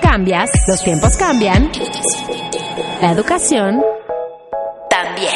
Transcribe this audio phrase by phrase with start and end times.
[0.00, 1.70] cambias, los tiempos cambian.
[3.00, 3.82] La educación
[4.88, 5.34] también.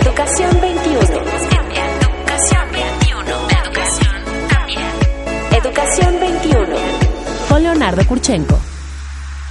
[0.00, 1.00] Educación 21.
[1.00, 3.48] Educación 21.
[3.48, 4.14] La educación
[4.48, 4.80] también.
[5.52, 6.76] Educación 21.
[7.48, 8.58] Con Leonardo Kurchenko.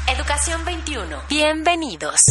[0.07, 1.18] Educación 21.
[1.29, 2.21] Bienvenidos.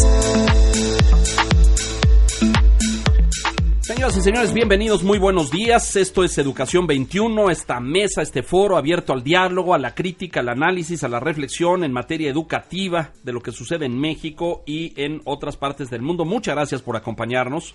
[3.88, 5.96] Señoras y señores, bienvenidos, muy buenos días.
[5.96, 10.50] Esto es Educación 21, esta mesa, este foro abierto al diálogo, a la crítica, al
[10.50, 15.22] análisis, a la reflexión en materia educativa de lo que sucede en México y en
[15.24, 16.26] otras partes del mundo.
[16.26, 17.74] Muchas gracias por acompañarnos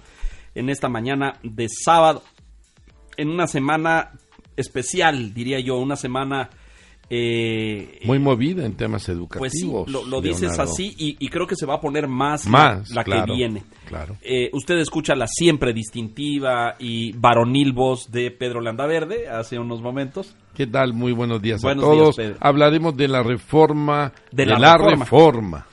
[0.54, 2.22] en esta mañana de sábado,
[3.18, 4.12] en una semana
[4.56, 6.52] especial, diría yo, una semana...
[7.10, 9.90] Eh, Muy movida en temas pues educativos.
[9.90, 12.98] lo, lo dices así y, y, creo que se va a poner más, más la,
[12.98, 13.64] la claro, que viene.
[13.88, 14.16] Claro.
[14.22, 20.36] Eh, usted escucha la siempre distintiva y varonil voz de Pedro Landaverde hace unos momentos.
[20.56, 20.94] ¿Qué tal?
[20.94, 22.16] Muy buenos días Buenos a todos.
[22.16, 22.38] días, Pedro.
[22.42, 24.12] Hablaremos de la reforma.
[24.32, 25.04] De De, la la, reforma.
[25.06, 25.68] reforma.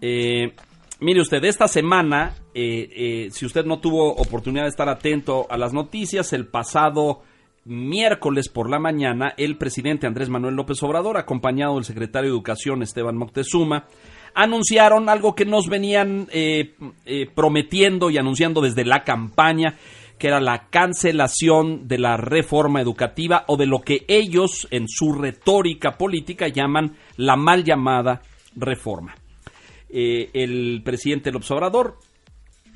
[0.00, 0.52] Eh,
[1.00, 5.72] mire usted, esta semana, eh, si usted no tuvo oportunidad de estar atento a las
[5.72, 7.22] noticias, el pasado
[7.66, 12.82] miércoles por la mañana, el presidente Andrés Manuel López Obrador, acompañado del secretario de Educación
[12.82, 13.86] Esteban Moctezuma,
[14.34, 16.74] anunciaron algo que nos venían eh,
[17.06, 19.76] eh, prometiendo y anunciando desde la campaña,
[20.18, 25.12] que era la cancelación de la reforma educativa o de lo que ellos en su
[25.12, 28.22] retórica política llaman la mal llamada
[28.56, 29.14] reforma.
[29.88, 31.98] Eh, el presidente López Obrador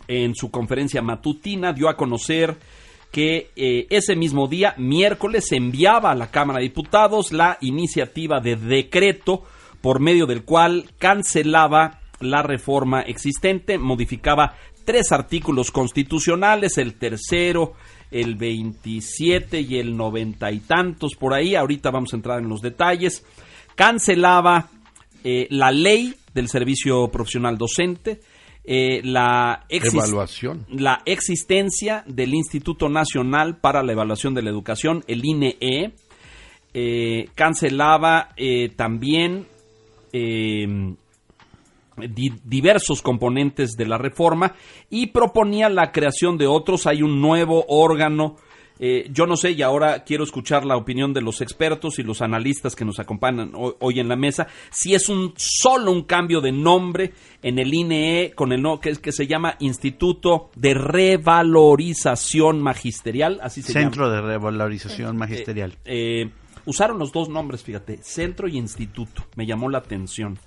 [0.06, 2.56] en su conferencia matutina dio a conocer
[3.10, 9.44] que ese mismo día, miércoles, enviaba a la Cámara de Diputados la iniciativa de decreto
[9.80, 14.54] por medio del cual cancelaba la reforma existente, modificaba
[14.84, 17.74] tres artículos constitucionales, el tercero,
[18.10, 22.62] el 27 y el noventa y tantos por ahí, ahorita vamos a entrar en los
[22.62, 23.24] detalles,
[23.74, 24.70] cancelaba
[25.22, 28.20] eh, la ley del servicio profesional docente,
[28.64, 30.66] eh, la, Evaluación.
[30.69, 35.56] la existencia del Instituto Nacional para la Evaluación de la Educación, el INE,
[36.74, 39.47] eh, cancelaba eh, también
[40.12, 40.94] eh,
[41.96, 44.54] di- diversos componentes de la reforma
[44.91, 46.86] y proponía la creación de otros.
[46.86, 48.36] Hay un nuevo órgano.
[48.80, 52.22] eh, yo no sé, y ahora quiero escuchar la opinión de los expertos y los
[52.22, 56.41] analistas que nos acompañan hoy, hoy en la mesa, si es un solo un cambio
[56.41, 57.10] de nombre
[57.42, 63.41] en el INE con el no, que, es- que se llama Instituto de Revalorización Magisterial,
[63.42, 63.84] así se llama.
[63.86, 65.74] Centro de Revalorización Magisterial.
[65.84, 66.30] Eh,
[66.68, 69.24] usaron los dos nombres, fíjate, centro y instituto.
[69.36, 70.38] Me llamó la atención.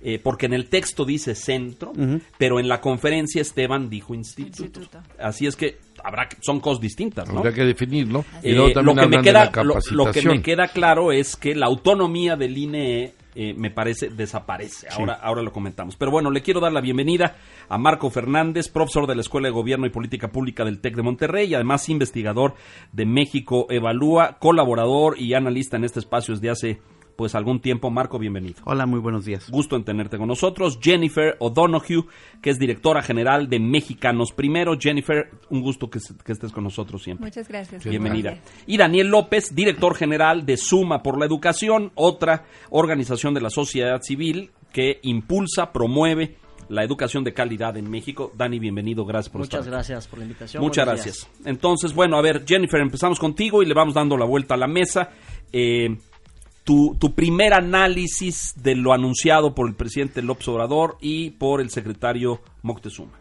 [0.00, 1.92] Eh, porque en el texto dice centro,
[2.38, 4.62] pero en la conferencia Esteban dijo instituto.
[4.80, 4.98] Instituto.
[5.20, 7.40] Así es que habrá que- son cosas distintas, ¿no?
[7.40, 8.24] Habrá que definirlo.
[8.44, 11.34] Y Eh, luego lo, que me queda, la lo, lo que me queda claro es
[11.34, 14.88] que la autonomía del INE eh, me parece desaparece.
[14.90, 15.94] Ahora, ahora lo comentamos.
[15.94, 17.36] Pero bueno, le quiero dar la bienvenida
[17.68, 21.02] a Marco Fernández, profesor de la Escuela de Gobierno y Política Pública del TEC de
[21.02, 22.54] Monterrey y además investigador
[22.90, 26.82] de México Evalúa, colaborador y analista en este espacio desde hace
[27.18, 27.90] pues algún tiempo.
[27.90, 28.62] Marco, bienvenido.
[28.64, 29.50] Hola, muy buenos días.
[29.50, 30.78] Gusto en tenerte con nosotros.
[30.80, 32.04] Jennifer O'Donoghue,
[32.40, 34.78] que es directora general de Mexicanos Primero.
[34.78, 37.26] Jennifer, un gusto que, que estés con nosotros siempre.
[37.26, 37.82] Muchas gracias.
[37.84, 38.34] Bienvenida.
[38.34, 38.64] Gracias.
[38.68, 44.00] Y Daniel López, director general de Suma por la Educación, otra organización de la sociedad
[44.00, 46.36] civil que impulsa, promueve
[46.68, 48.30] la educación de calidad en México.
[48.36, 49.62] Dani, bienvenido, gracias por Muchas estar.
[49.62, 49.70] aquí.
[49.70, 50.62] gracias por la invitación.
[50.62, 51.28] Muchas Buenos gracias.
[51.44, 54.68] Entonces, bueno, a ver, Jennifer, empezamos contigo y le vamos dando la vuelta a la
[54.68, 55.10] mesa.
[55.52, 55.96] Eh,
[56.68, 61.70] tu, tu primer análisis de lo anunciado por el presidente López Obrador y por el
[61.70, 63.12] secretario Moctezuma.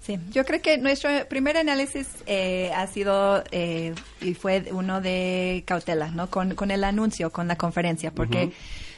[0.00, 5.62] Sí, yo creo que nuestro primer análisis eh, ha sido eh, y fue uno de
[5.64, 6.28] cautela, ¿no?
[6.28, 8.50] Con, con el anuncio, con la conferencia, porque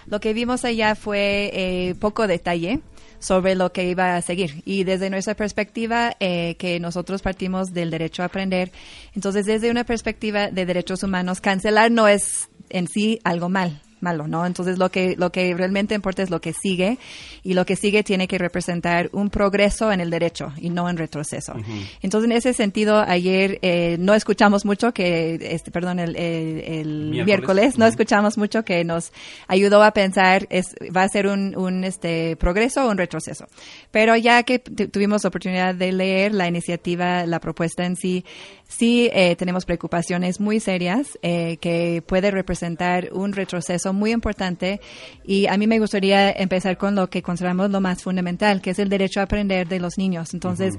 [0.07, 2.81] lo que vimos allá fue eh, poco detalle
[3.19, 4.63] sobre lo que iba a seguir.
[4.65, 8.73] Y desde nuestra perspectiva, eh, que nosotros partimos del derecho a aprender,
[9.15, 14.27] entonces desde una perspectiva de derechos humanos, cancelar no es en sí algo mal malo,
[14.29, 14.47] ¿no?
[14.47, 16.99] Entonces lo que lo que realmente importa es lo que sigue
[17.43, 20.97] y lo que sigue tiene que representar un progreso en el derecho y no en
[20.97, 21.55] retroceso.
[22.03, 26.87] Entonces en ese sentido ayer eh, no escuchamos mucho que este perdón el, el- el
[27.11, 27.25] Miércoles.
[27.27, 29.13] miércoles, no escuchamos mucho que nos
[29.49, 33.47] ayudó a pensar es va a ser un, un este progreso o un retroceso.
[33.91, 38.25] Pero ya que tu- tuvimos oportunidad de leer la iniciativa, la propuesta en sí,
[38.69, 44.81] sí eh, tenemos preocupaciones muy serias eh, que puede representar un retroceso muy importante
[45.25, 48.79] y a mí me gustaría empezar con lo que consideramos lo más fundamental, que es
[48.79, 50.35] el derecho a aprender de los niños.
[50.35, 50.75] Entonces,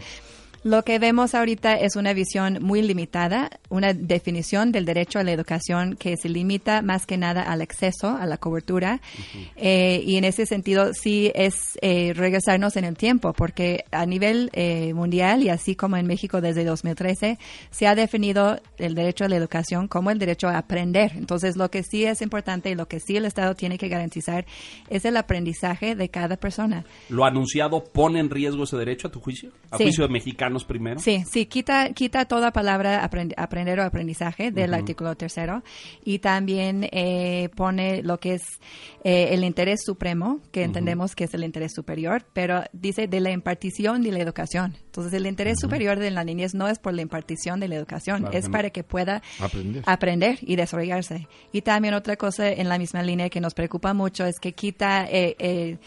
[0.63, 5.31] Lo que vemos ahorita es una visión muy limitada, una definición del derecho a la
[5.31, 9.01] educación que se limita más que nada al acceso, a la cobertura.
[9.55, 14.51] Eh, y en ese sentido sí es eh, regresarnos en el tiempo, porque a nivel
[14.53, 17.39] eh, mundial y así como en México desde 2013
[17.71, 21.13] se ha definido el derecho a la educación como el derecho a aprender.
[21.15, 24.45] Entonces lo que sí es importante y lo que sí el Estado tiene que garantizar
[24.91, 26.85] es el aprendizaje de cada persona.
[27.09, 29.49] ¿Lo anunciado pone en riesgo ese derecho a tu juicio?
[29.71, 30.13] ¿A juicio de
[30.53, 30.65] mexicanos?
[30.65, 30.99] primero.
[30.99, 35.63] Sí, sí, quita, quita toda palabra aprender o aprendizaje del artículo tercero
[36.03, 38.43] y también eh, pone lo que es
[39.03, 43.31] eh, el interés supremo, que entendemos que es el interés superior, pero dice de la
[43.31, 44.75] impartición de la educación.
[44.85, 48.27] Entonces, el interés superior de la niñez no es por la impartición de la educación,
[48.33, 49.21] es para que pueda
[49.85, 50.37] aprender.
[50.41, 51.27] y desarrollarse.
[51.51, 55.07] Y también otra cosa en la misma línea que nos preocupa mucho es que quita
[55.09, 55.77] eh,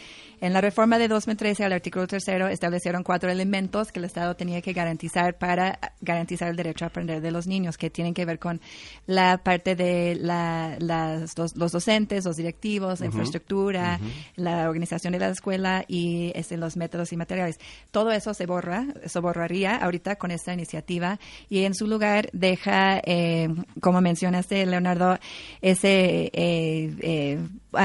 [0.45, 4.61] en la reforma de 2013 al artículo tercero establecieron cuatro elementos que el Estado tenía
[4.61, 8.37] que garantizar para garantizar el derecho a aprender de los niños, que tienen que ver
[8.37, 8.61] con
[9.07, 13.99] la parte de la, las, los, docentes, los directivos, la infraestructura,
[14.35, 17.59] la organización de la escuela y este, los métodos y materiales.
[17.89, 21.19] Todo eso se borra, eso borraría ahorita con esta iniciativa
[21.49, 23.49] y en su lugar deja, eh,
[23.81, 25.17] como mencionaste, Leonardo,
[25.61, 27.39] ese, eh, eh,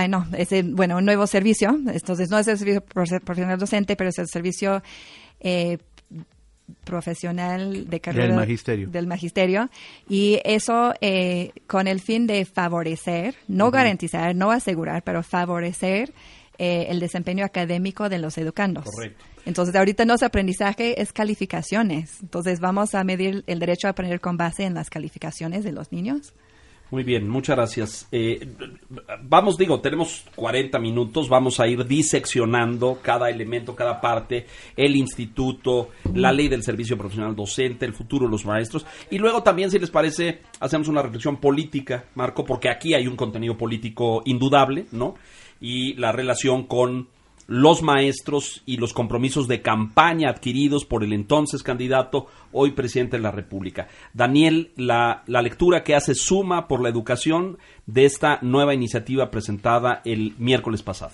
[0.09, 1.71] no, ese, bueno, un nuevo servicio.
[1.71, 4.82] Entonces, no es el servicio profesional docente, pero es el servicio
[5.41, 5.79] eh,
[6.85, 8.88] profesional de carrera del magisterio.
[8.88, 9.70] Del magisterio
[10.08, 16.12] y eso eh, con el fin de favorecer, no garantizar, no asegurar, pero favorecer
[16.58, 18.85] eh, el desempeño académico de los educandos.
[18.85, 19.25] Correcto.
[19.46, 22.20] Entonces, ahorita no es aprendizaje, es calificaciones.
[22.20, 25.93] Entonces, vamos a medir el derecho a aprender con base en las calificaciones de los
[25.93, 26.35] niños.
[26.91, 28.09] Muy bien, muchas gracias.
[28.11, 28.49] Eh,
[29.23, 34.47] vamos, digo, tenemos 40 minutos, vamos a ir diseccionando cada elemento, cada parte,
[34.77, 39.45] el instituto, la ley del servicio profesional docente, el futuro de los maestros, y luego
[39.45, 44.23] también, si les parece, hacemos una reflexión política, Marco, porque aquí hay un contenido político
[44.25, 45.15] indudable, ¿no?
[45.61, 47.07] Y la relación con
[47.50, 53.25] los maestros y los compromisos de campaña adquiridos por el entonces candidato, hoy presidente de
[53.25, 53.88] la República.
[54.14, 60.35] Daniel, la, lectura que hace suma por la educación de esta nueva iniciativa presentada el
[60.38, 61.11] miércoles pasado.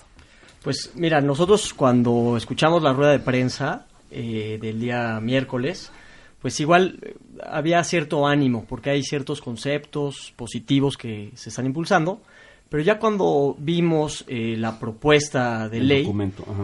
[0.63, 5.91] Pues mira, nosotros cuando escuchamos la rueda de prensa eh, del día miércoles,
[6.39, 7.15] pues igual eh,
[7.49, 12.21] había cierto ánimo, porque hay ciertos conceptos positivos que se están impulsando,
[12.69, 16.11] pero ya cuando vimos eh, la propuesta de ley,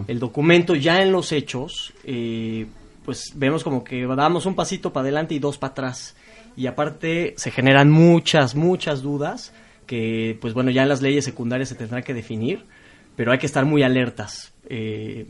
[0.08, 2.66] el documento ya en los hechos, eh,
[3.06, 6.16] pues vemos como que damos un pasito para adelante y dos para atrás.
[6.56, 9.54] Y aparte se generan muchas, muchas dudas
[9.88, 12.66] que, pues bueno, ya en las leyes secundarias se tendrán que definir,
[13.16, 14.54] pero hay que estar muy alertas.
[14.70, 15.28] Eh,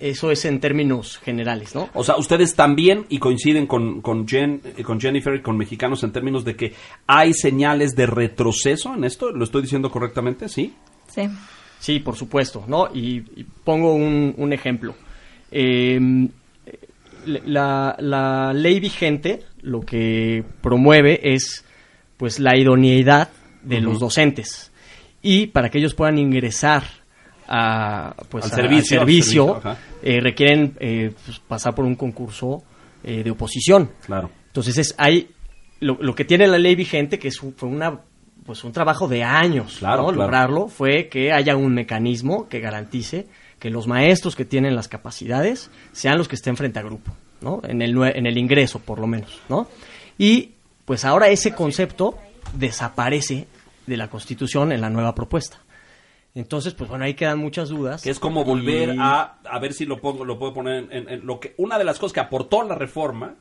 [0.00, 1.88] eso es en términos generales, ¿no?
[1.94, 6.02] O sea, ustedes también y coinciden con, con, Jen, eh, con Jennifer y con mexicanos
[6.04, 6.74] en términos de que
[7.06, 9.30] hay señales de retroceso en esto.
[9.30, 10.48] ¿Lo estoy diciendo correctamente?
[10.48, 10.74] ¿Sí?
[11.08, 11.28] Sí.
[11.78, 12.88] Sí, por supuesto, ¿no?
[12.92, 13.20] Y,
[13.64, 14.94] pongo un, ejemplo.
[15.50, 16.28] Em,
[17.24, 21.64] la, la ley vigente lo que promueve es
[22.16, 23.30] pues la idoneidad
[23.62, 24.72] de los docentes
[25.22, 26.84] y para que ellos puedan ingresar
[27.48, 29.60] a, pues, al servicio,
[30.02, 32.62] eh, requieren eh, pues, pasar por un concurso
[33.02, 33.90] eh, de oposición.
[34.04, 34.30] Claro.
[34.48, 35.30] Entonces es hay
[35.80, 38.00] lo, que tiene la ley vigente que es fue una
[38.44, 43.26] pues un trabajo de años claro, lograrlo fue que haya un mecanismo que garantice
[43.58, 47.60] que los maestros que tienen las capacidades sean los que estén frente a grupo, ¿no?
[47.64, 49.68] En el en el ingreso por lo menos, ¿no?
[50.16, 50.52] Y
[50.84, 52.18] pues ahora ese concepto
[52.54, 53.46] desaparece
[53.86, 55.58] de la Constitución en la nueva propuesta.
[56.34, 58.02] Entonces, pues bueno, ahí quedan muchas dudas.
[58.02, 61.40] Que es como volver a, a ver si lo pongo, lo puedo poner en, lo
[61.40, 63.36] que, una de las cosas que aportó la reforma,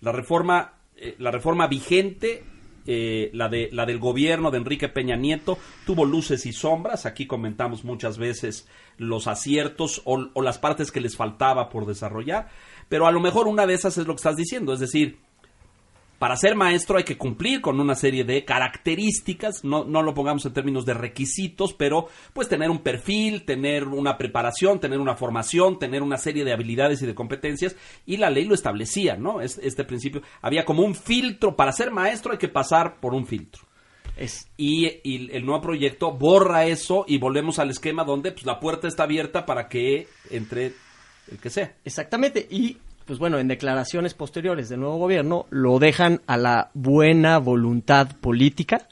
[0.00, 2.44] la reforma, eh, la reforma vigente,
[2.86, 7.04] eh, la de, la del gobierno de Enrique Peña Nieto, tuvo luces y sombras.
[7.04, 8.66] Aquí comentamos muchas veces
[8.96, 12.48] los aciertos o, o las partes que les faltaba por desarrollar.
[12.88, 15.18] Pero a lo mejor una de esas es lo que estás diciendo, es decir,
[16.18, 20.44] para ser maestro hay que cumplir con una serie de características, no, no lo pongamos
[20.46, 25.78] en términos de requisitos, pero pues tener un perfil, tener una preparación, tener una formación,
[25.78, 29.40] tener una serie de habilidades y de competencias, y la ley lo establecía, ¿no?
[29.40, 33.62] este principio, había como un filtro, para ser maestro hay que pasar por un filtro.
[34.16, 34.86] Es, y,
[35.32, 39.46] el nuevo proyecto borra eso y volvemos al esquema donde pues, la puerta está abierta
[39.46, 40.72] para que entre
[41.30, 41.76] el que sea.
[41.84, 42.78] Exactamente, y
[43.08, 48.86] pues bueno, en declaraciones posteriores del nuevo gobierno lo dejan a la buena voluntad política,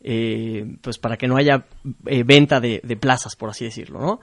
[0.00, 1.64] eh, pues para que no haya
[2.06, 4.20] eh, venta de, plazas, por así decirlo, ¿no?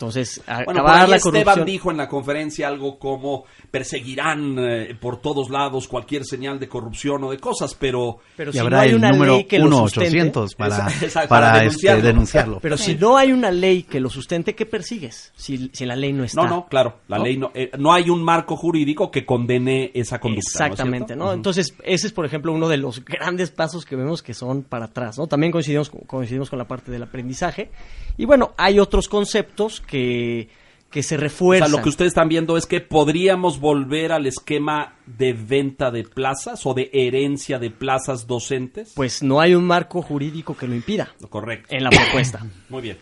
[0.00, 1.36] Entonces, bueno, acabar la corrupción...
[1.36, 6.68] Esteban dijo en la conferencia algo como perseguirán eh, por todos lados cualquier señal de
[6.68, 8.18] corrupción o de cosas, pero...
[8.34, 10.32] Pero si no hay una ley que lo sustente...
[10.56, 10.88] para,
[11.28, 12.60] para, este, denunciarlo.
[12.62, 15.32] Pero si no hay una ley que lo sustente, ¿qué persigues?
[15.36, 16.44] Si, si la ley no está.
[16.44, 17.50] No, no, claro, la ley no...
[17.52, 20.64] Eh, no hay un marco jurídico que condene esa conducta.
[20.66, 21.34] Exactamente, ¿no?
[21.34, 24.86] Entonces, ese es, por ejemplo, uno de los grandes pasos que vemos que son para
[24.86, 25.26] atrás, ¿no?
[25.26, 27.70] También coincidimos, coincidimos con la parte del aprendizaje.
[28.16, 30.48] Y bueno, hay otros conceptos que,
[30.90, 31.66] que se refuerzan.
[31.66, 35.90] O sea, lo que ustedes están viendo es que podríamos volver al esquema de venta
[35.90, 38.92] de plazas o de herencia de plazas docentes.
[38.94, 41.12] Pues no hay un marco jurídico que lo impida.
[41.28, 41.74] Correcto.
[41.74, 42.46] En la propuesta.
[42.68, 42.98] Muy bien.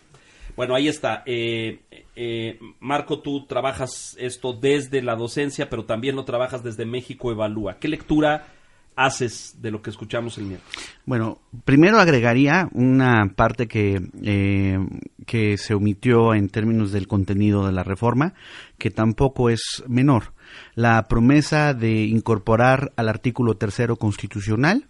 [0.57, 1.23] Bueno, ahí está.
[1.25, 1.83] Eh,
[2.17, 7.79] eh, Marco, tú trabajas esto desde la docencia, pero también lo trabajas desde México Evalúa.
[7.79, 8.49] ¿Qué lectura
[8.99, 10.77] haces de lo que escuchamos el miércoles?
[11.07, 14.79] Bueno, primero agregaría una parte que, eh,
[15.25, 18.35] que se omitió en términos del contenido de la reforma,
[18.77, 20.35] que tampoco es menor.
[20.75, 24.87] La promesa de incorporar al artículo tercero constitucional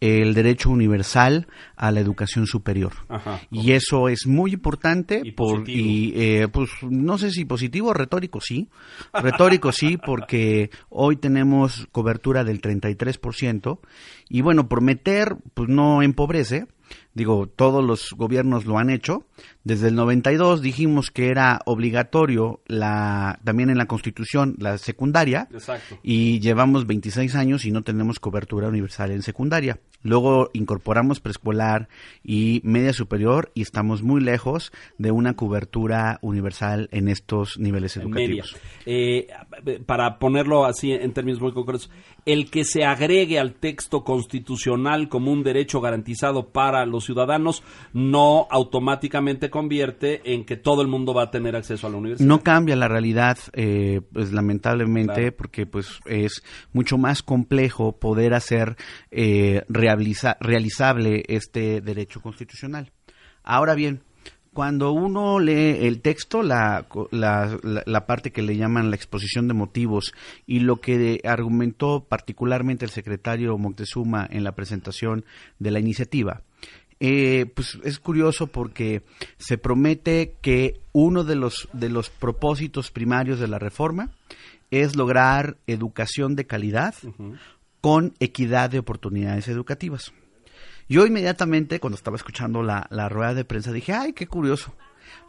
[0.00, 1.46] el derecho universal
[1.76, 2.92] a la educación superior.
[3.50, 7.94] y eso es muy importante y, por, y eh, pues no sé si positivo o
[7.94, 8.68] retórico sí.
[9.12, 13.78] Retórico sí porque hoy tenemos cobertura del 33%
[14.28, 16.66] y bueno, prometer pues no empobrece.
[17.14, 19.24] Digo, todos los gobiernos lo han hecho.
[19.62, 25.48] Desde el 92 dijimos que era obligatorio la también en la Constitución la secundaria.
[25.52, 25.98] Exacto.
[26.02, 29.78] Y llevamos 26 años y no tenemos cobertura universal en secundaria.
[30.02, 31.88] Luego incorporamos preescolar
[32.22, 38.56] y media superior y estamos muy lejos de una cobertura universal en estos niveles educativos.
[38.84, 39.28] Eh,
[39.86, 41.90] para ponerlo así en términos muy concretos,
[42.26, 47.62] el que se agregue al texto constitucional como un derecho garantizado para los ciudadanos
[47.92, 52.26] no automáticamente convierte en que todo el mundo va a tener acceso a la universidad.
[52.26, 58.76] No cambia la realidad, eh, pues lamentablemente, porque pues es mucho más complejo poder hacer
[59.10, 62.90] eh, realizable este derecho constitucional.
[63.42, 64.02] Ahora bien,
[64.54, 70.14] cuando uno lee el texto, la, la, parte que le llaman la exposición de motivos
[70.46, 75.24] y lo que argumentó particularmente el secretario Moctezuma en la presentación
[75.58, 76.42] de la iniciativa,
[77.00, 79.02] eh, pues es curioso porque
[79.36, 84.10] se promete que uno de los, de los propósitos primarios de la reforma
[84.70, 86.94] es lograr educación de calidad
[87.80, 90.12] con equidad de oportunidades educativas.
[90.88, 94.74] Yo inmediatamente, cuando estaba escuchando la, la rueda de prensa, dije, ay, qué curioso.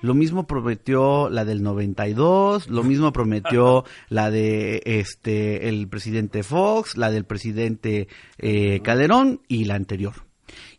[0.01, 6.97] Lo mismo prometió la del 92, lo mismo prometió la de este el presidente Fox,
[6.97, 8.07] la del presidente
[8.37, 10.13] eh, Calderón y la anterior.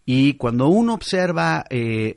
[0.04, 2.14] Y cuando uno observa eh,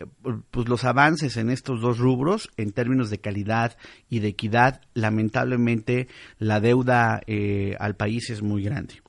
[0.51, 3.77] pues los avances en estos dos rubros, en términos de calidad
[4.09, 9.01] y de equidad, lamentablemente la deuda eh, al país es muy grande.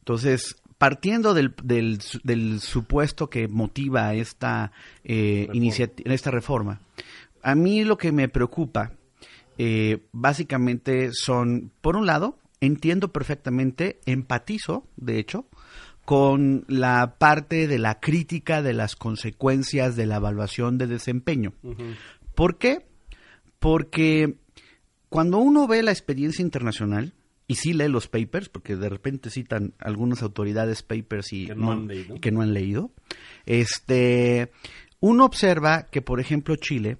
[0.00, 4.70] Entonces, partiendo del, del, supuesto que motiva esta,
[5.02, 5.48] eh,
[6.04, 6.80] esta reforma,
[7.42, 8.92] a mí lo que me preocupa
[9.58, 15.46] eh, básicamente son, por un lado, entiendo perfectamente, empatizo, de hecho,
[16.04, 21.52] con la parte de la crítica de las consecuencias de la evaluación de desempeño.
[22.36, 22.86] ¿Por qué?
[23.58, 24.36] Porque
[25.08, 27.12] cuando uno ve la experiencia internacional,
[27.48, 31.72] y sí lee los papers, porque de repente citan algunas autoridades papers y que no,
[31.72, 32.20] han leído.
[32.20, 32.90] que no han leído.
[33.44, 34.50] Este,
[35.00, 36.98] uno observa que, por ejemplo, Chile,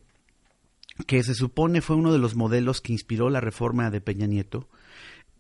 [1.07, 4.69] que se supone fue uno de los modelos que inspiró la reforma de Peña Nieto,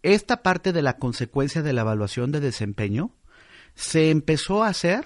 [0.02, 3.12] esta parte de la consecuencia de la evaluación de desempeño
[3.74, 5.04] se empezó a hacer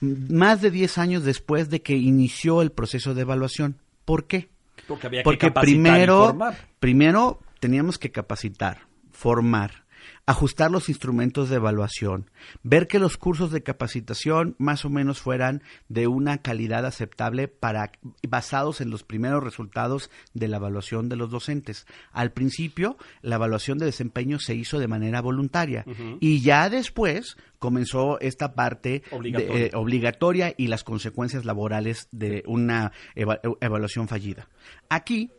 [0.00, 3.76] más de 10 años después de que inició el proceso de evaluación.
[4.04, 4.48] ¿Por qué?
[4.86, 6.38] Porque había que primero,
[6.78, 8.89] primero teníamos que capacitar
[9.20, 9.84] formar,
[10.24, 12.30] ajustar los instrumentos de evaluación,
[12.62, 17.92] ver que los cursos de capacitación más o menos fueran de una calidad aceptable para
[18.26, 21.86] basados en los primeros resultados de la evaluación de los docentes.
[22.12, 25.84] Al principio, la evaluación de desempeño se hizo de manera voluntaria
[26.18, 30.54] y ya después comenzó esta parte eh, obligatoria.
[30.56, 34.48] y las consecuencias laborales de una evaluación fallida.
[34.88, 35.30] Aquí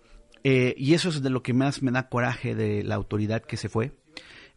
[0.43, 3.57] eh, y eso es de lo que más me da coraje de la autoridad que
[3.57, 3.91] se fue,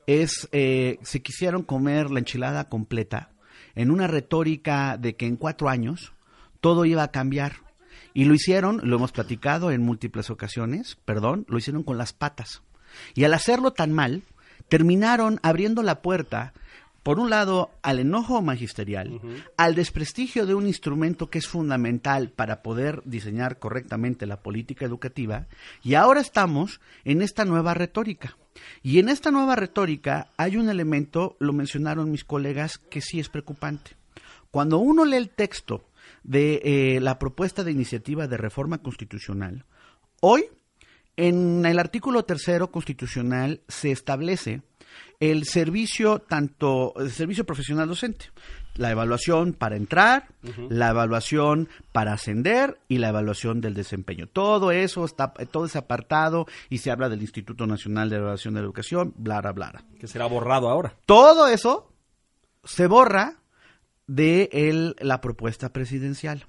[0.07, 3.31] es eh, se quisieron comer la enchilada completa
[3.75, 6.13] en una retórica de que en cuatro años
[6.61, 7.57] todo iba a cambiar.
[8.13, 12.63] Y lo hicieron, lo hemos platicado en múltiples ocasiones, perdón, lo hicieron con las patas.
[13.15, 14.23] Y al hacerlo tan mal,
[14.69, 16.55] terminaron abriendo la puerta
[17.05, 19.21] por un lado, al enojo magisterial,
[19.59, 25.47] al desprestigio de un instrumento que es fundamental para poder diseñar correctamente la política educativa,
[25.83, 28.39] y ahora estamos en esta nueva retórica.
[28.83, 33.29] Y en esta nueva retórica hay un elemento, lo mencionaron mis colegas, que sí es
[33.29, 33.91] preocupante.
[34.51, 35.85] Cuando uno lee el texto
[36.23, 39.67] de eh, la propuesta de iniciativa de reforma constitucional,
[40.21, 40.47] hoy,
[41.19, 44.63] en el artículo tercero constitucional, se establece
[45.21, 48.27] el servicio tanto el servicio profesional docente
[48.77, 50.29] la evaluación para entrar,
[50.69, 54.27] la evaluación para ascender y la evaluación del desempeño.
[54.27, 58.61] Todo eso está, todo ese apartado y se habla del Instituto Nacional de Evaluación de
[58.61, 59.85] la Educación, bla, bla, bla.
[59.99, 60.97] Que será borrado ahora.
[61.07, 61.93] Todo eso
[62.65, 63.37] se borra
[64.07, 66.47] de el, la propuesta presidencial.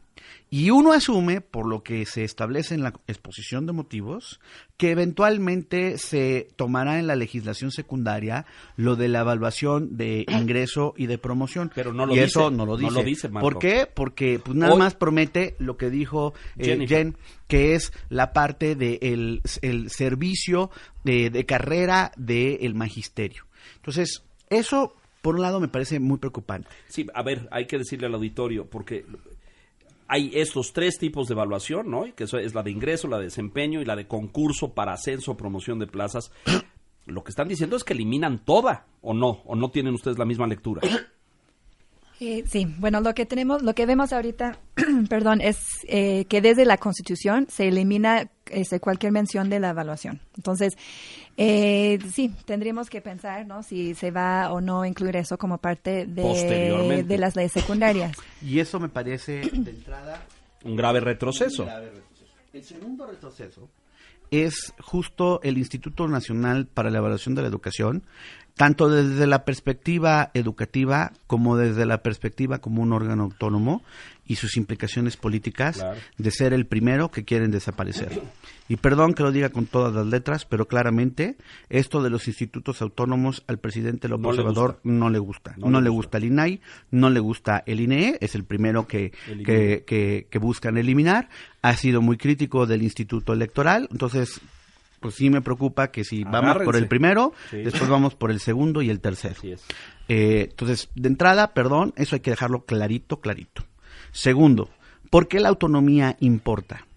[0.50, 4.40] Y uno asume, por lo que se establece en la exposición de motivos,
[4.78, 8.46] que eventualmente se tomará en la legislación secundaria
[8.78, 11.72] lo de la evaluación de ingreso y de promoción.
[11.74, 12.28] Pero no lo y dice.
[12.28, 13.30] eso no lo dice.
[13.30, 13.88] ¿Por qué?
[13.92, 17.18] Porque pues, nada más promete lo que dijo eh, Jen,
[17.48, 20.70] que es la parte del el servicio
[21.04, 23.46] de, de carrera del magisterio.
[23.78, 26.70] Entonces, eso por un lado me parece muy preocupante.
[26.88, 29.06] Sí, a ver, hay que decirle al auditorio, porque
[30.08, 32.06] hay estos tres tipos de evaluación, ¿no?
[32.16, 35.38] Que es la de ingreso, la de desempeño y la de concurso para ascenso o
[35.38, 36.32] promoción de plazas.
[37.06, 39.42] Lo que están diciendo es que eliminan toda, ¿o no?
[39.46, 40.82] ¿O no tienen ustedes la misma lectura?
[42.22, 44.58] Eh, sí, bueno, lo que tenemos, lo que vemos ahorita,
[45.10, 50.20] perdón, es eh, que desde la Constitución se elimina este, cualquier mención de la evaluación.
[50.36, 50.74] Entonces,
[51.38, 53.64] eh, sí, tendríamos que pensar, ¿no?
[53.64, 58.18] Si se va o no incluir eso como parte de, de las leyes secundarias.
[58.42, 60.26] Y eso me parece de entrada
[60.64, 61.64] un grave retroceso.
[61.64, 62.34] Un grave retroceso.
[62.54, 63.70] El segundo retroceso
[64.32, 68.04] es justo el Instituto Nacional para la Evaluación de la Educación,
[68.56, 73.84] tanto desde la perspectiva educativa como desde la perspectiva como un órgano autónomo
[74.26, 75.86] y sus implicaciones políticas
[76.18, 78.22] de ser el primero que quieren desaparecer.
[78.68, 81.36] Y perdón que lo diga con todas las letras, pero claramente
[81.70, 85.54] esto de los institutos autónomos al presidente López no Obrador no le gusta.
[85.58, 86.18] No, le, gusta.
[86.18, 89.12] el INAI, no le gusta el INE, es el primero que,
[89.46, 91.30] que, que buscan eliminar.
[91.62, 94.42] Ha sido muy crítico del Instituto Electoral, entonces
[95.00, 98.82] pues sí me preocupa que si vamos por el primero, después vamos por el segundo
[98.82, 99.36] y el tercero.
[100.08, 103.64] Eh, entonces, de entrada, perdón, eso hay que dejarlo clarito, clarito.
[104.12, 104.70] Segundo,
[105.10, 106.88] ¿por qué la autonomía importa?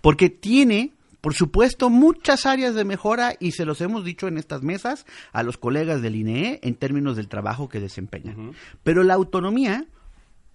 [0.00, 4.62] Porque tiene, por supuesto, muchas áreas de mejora y se los hemos dicho en estas
[4.62, 8.52] mesas a los colegas del INE en términos del trabajo que desempeñan.
[8.82, 9.86] Pero la autonomía,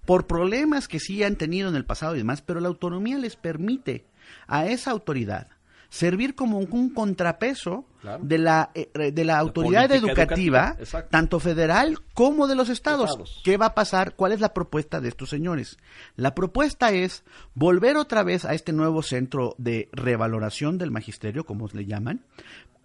[0.06, 3.36] por problemas que sí han tenido en el pasado y demás, pero la autonomía les
[3.36, 4.06] permite
[4.48, 5.48] a esa autoridad
[5.94, 7.86] servir como un contrapeso
[8.20, 10.76] de la eh, de la autoridad educativa,
[11.12, 13.42] tanto federal como de los estados.
[13.44, 14.16] ¿Qué va a pasar?
[14.16, 15.78] ¿Cuál es la propuesta de estos señores?
[16.16, 21.70] La propuesta es volver otra vez a este nuevo centro de revaloración del magisterio, como
[21.72, 22.22] le llaman,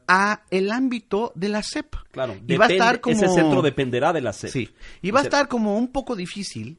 [0.07, 1.95] a el ámbito de la SEP.
[2.11, 4.51] Claro, y va a estar como ese centro dependerá de la SEP.
[4.51, 6.77] Sí, y va a estar como un poco difícil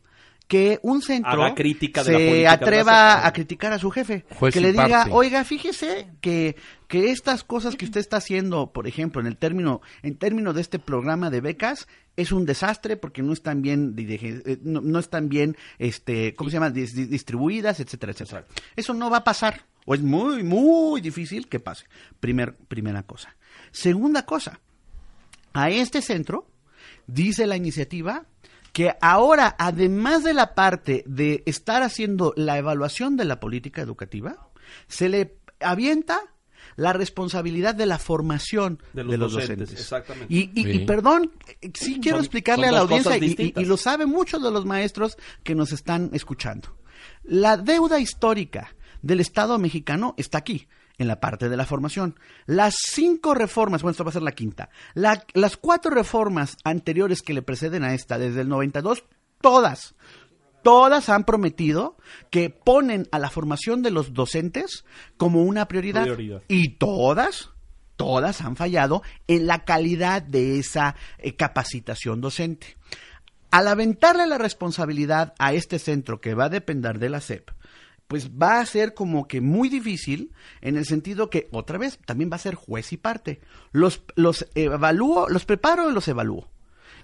[0.50, 5.44] que un centro crítica se atreva a criticar a su jefe, que le diga, oiga,
[5.44, 6.56] fíjese que,
[6.88, 10.62] que estas cosas que usted está haciendo, por ejemplo, en el término, en términos de
[10.62, 15.56] este programa de becas, es un desastre porque no están bien, eh, no, están bien,
[15.78, 16.72] este, ¿cómo se llama?
[16.72, 18.46] distribuidas, etcétera, etcétera.
[18.76, 21.86] Eso no va a pasar, o es muy, muy difícil que pase.
[22.20, 23.36] Primer, primera cosa.
[23.70, 24.60] Segunda cosa,
[25.54, 26.48] a este centro,
[27.06, 28.26] dice la iniciativa,
[28.80, 34.48] que ahora, además de la parte de estar haciendo la evaluación de la política educativa,
[34.88, 36.22] se le avienta
[36.78, 39.74] la responsabilidad de la formación de los, docentes.
[39.74, 40.34] Exactamente.
[40.34, 41.30] Y, perdón,
[41.74, 45.56] sí quiero explicarle a la audiencia, y, y, lo saben muchos de los maestros que
[45.56, 46.78] nos están escuchando.
[47.24, 52.20] La deuda histórica del Estado mexicano está aquí en la parte de la formación.
[52.46, 57.34] Las cinco reformas, bueno, esto va a ser la quinta, las cuatro reformas anteriores que
[57.34, 59.06] le preceden a esta, desde el 92,
[59.42, 59.96] todas,
[60.62, 61.98] todas han prometido
[62.30, 64.86] que ponen a la formación de los docentes
[65.18, 66.06] como una prioridad.
[66.48, 67.50] Y todas,
[67.96, 72.78] todas han fallado en la calidad de esa eh, capacitación docente.
[73.52, 77.50] Al aventarle la responsabilidad a este centro que va a depender de la SEP,
[78.10, 82.32] pues va a ser como que muy difícil en el sentido que otra vez también
[82.32, 83.40] va a ser juez y parte.
[83.72, 86.50] Los los evalúo, los preparo y los evalúo.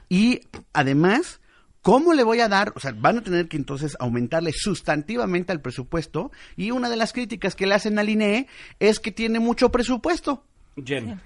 [0.10, 0.41] Y
[0.74, 1.41] además,
[1.84, 2.74] ¿cómo le voy a dar?
[2.76, 7.13] O sea, van a tener que entonces aumentarle sustantivamente al presupuesto y una de las
[7.13, 8.48] críticas que le hacen al INE
[8.80, 10.44] es que tiene mucho presupuesto.
[10.84, 11.22] Jen.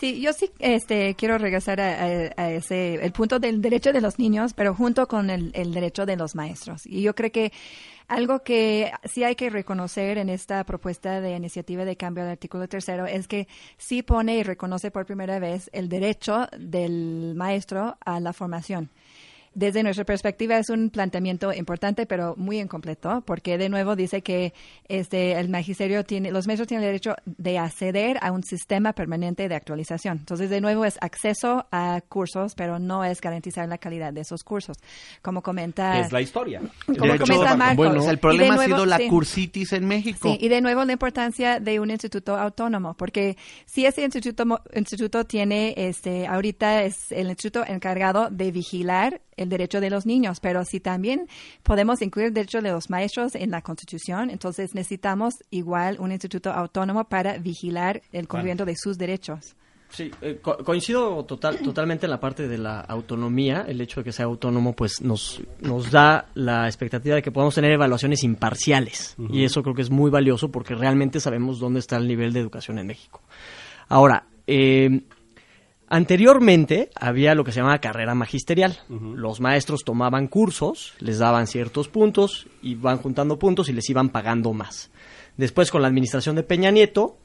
[0.00, 4.54] Sí, yo sí este, quiero regresar a, ese, el punto del derecho de los niños,
[4.54, 6.86] pero junto con el, derecho de los maestros.
[6.86, 7.52] Y yo creo que
[8.08, 12.66] algo que sí hay que reconocer en esta propuesta de iniciativa de cambio del artículo
[12.66, 18.20] tercero es que sí pone y reconoce por primera vez el derecho del maestro a
[18.20, 18.88] la formación
[19.54, 24.54] desde nuestra perspectiva es un planteamiento importante, pero muy incompleto, porque de nuevo dice que
[24.88, 29.48] este, el magisterio tiene, los maestros tienen el derecho de acceder a un sistema permanente
[29.48, 30.18] de actualización.
[30.18, 34.44] Entonces, de nuevo, es acceso a cursos, pero no es garantizar la calidad de esos
[34.44, 34.76] cursos.
[35.20, 35.98] Como comenta.
[35.98, 36.60] Es la historia.
[36.86, 37.76] Como comenta Marcos.
[37.76, 40.28] Bueno, el problema ha sido la cursitis en México.
[40.28, 43.36] Sí, y de nuevo la importancia de un instituto autónomo, porque
[43.66, 49.80] si ese instituto, instituto tiene, este, ahorita es el instituto encargado de vigilar el derecho
[49.80, 51.26] de los niños, pero si también
[51.62, 56.52] podemos incluir el derecho de los maestros en la Constitución, entonces necesitamos igual un instituto
[56.52, 59.56] autónomo para vigilar el cumplimiento de sus derechos.
[59.90, 63.64] Sí, eh, coincido total, totalmente en la parte de la autonomía.
[63.66, 67.56] El hecho de que sea autónomo, pues nos, nos da la expectativa de que podamos
[67.56, 69.16] tener evaluaciones imparciales.
[69.30, 72.38] Y eso creo que es muy valioso porque realmente sabemos dónde está el nivel de
[72.38, 73.20] educación en México.
[73.88, 75.02] Ahora, eh,
[75.92, 78.78] Anteriormente había lo que se llamaba carrera magisterial.
[78.88, 84.52] Los maestros tomaban cursos, les daban ciertos puntos, iban juntando puntos y les iban pagando
[84.52, 84.92] más.
[85.36, 87.18] Después, con la administración de Peña Nieto,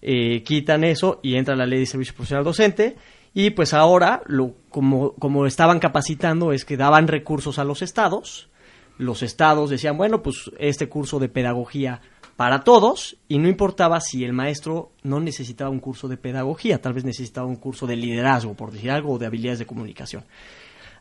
[0.00, 2.96] eh, quitan eso y entra la ley de servicio profesional docente.
[3.34, 8.48] Y pues ahora, lo, como, como estaban capacitando, es que daban recursos a los estados.
[8.96, 12.00] Los estados decían, bueno, pues este curso de pedagogía
[12.36, 16.92] para todos y no importaba si el maestro no necesitaba un curso de pedagogía, tal
[16.92, 20.24] vez necesitaba un curso de liderazgo, por decir algo, o de habilidades de comunicación.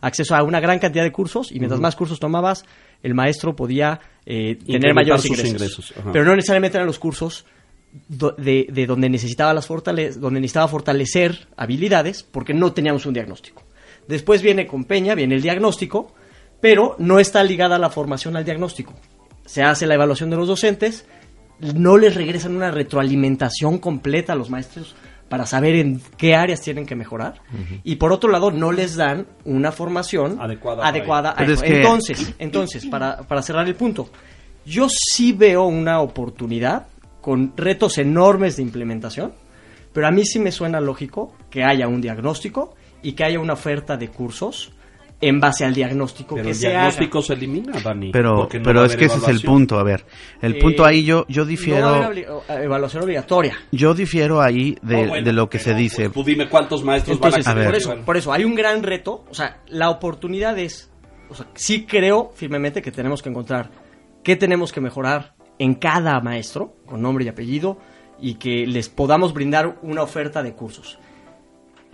[0.02, 2.65] Acceso a una gran cantidad de cursos y mientras más cursos tomabas,
[3.02, 5.93] el maestro podía eh, tener mayores ingresos.
[6.12, 7.46] Pero no necesariamente eran los cursos
[8.08, 13.63] de, donde, necesitaba las donde necesitaba fortalecer habilidades porque no teníamos un diagnóstico.
[14.08, 16.13] Después viene con Peña, viene el diagnóstico,
[16.60, 18.93] pero no está ligada la formación al diagnóstico.
[19.46, 21.06] Se hace la evaluación de los docentes,
[21.60, 24.96] no les regresan una retroalimentación completa a los maestros
[25.30, 27.42] para saber en qué áreas tienen que mejorar.
[27.84, 33.42] Y por otro lado no les dan una formación adecuada, adecuada entonces entonces para, para
[33.42, 34.10] cerrar el punto
[34.66, 36.88] yo sí veo una oportunidad
[37.20, 39.34] con retos enormes de implementación
[39.92, 43.54] pero a mí sí me suena lógico que haya un diagnóstico y que haya una
[43.54, 44.72] oferta de cursos
[45.28, 48.12] en base al diagnóstico pero que el diagnóstico se elimina, Dani.
[48.12, 49.80] Pero, pero es que ese es el punto.
[49.80, 50.06] A ver,
[50.42, 52.12] el punto ahí yo, yo difiero.
[52.50, 53.58] evaluación obligatoria.
[53.72, 56.10] Yo difiero ahí de, de lo que se dice.
[56.10, 59.24] Pues, tú dime cuántos maestros van a, Por eso, por eso, hay un gran reto.
[59.30, 60.92] O sea, la oportunidad es.
[61.30, 63.72] O sea, sí creo firmemente que tenemos que encontrar
[64.24, 67.78] qué tenemos que mejorar en cada maestro, con nombre y apellido,
[68.20, 71.00] y que les podamos brindar una oferta de cursos.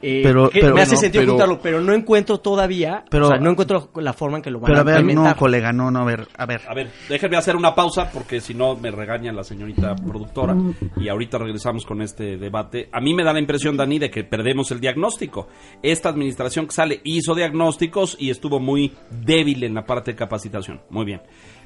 [0.02, 4.14] Eh, pero, me hace sentido pero, pero no encuentro todavía, o sea, no encuentro la
[4.14, 6.46] forma en que lo van pero a, ver, no, colega, no, no, a ver, a
[6.46, 6.62] ver.
[6.68, 10.56] A ver, déjenme hacer una pausa porque si no me regaña la señorita productora
[10.98, 12.90] y ahorita regresamos con este debate.
[12.92, 15.48] A mí me da la impresión, Dani, de que perdemos el diagnóstico.
[15.82, 20.82] Esta administración que sale hizo diagnósticos y estuvo muy débil en la parte de capacitación.
[20.90, 21.22] Muy bien.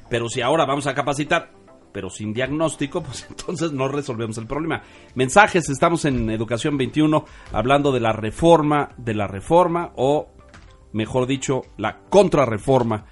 [0.08, 1.50] Pero si ahora vamos a capacitar,
[1.94, 4.82] pero sin diagnóstico, pues entonces no resolvemos el problema.
[5.14, 10.32] Mensajes, estamos en Educación 21 hablando de la reforma, de la reforma o,
[10.92, 13.06] mejor dicho, la contrarreforma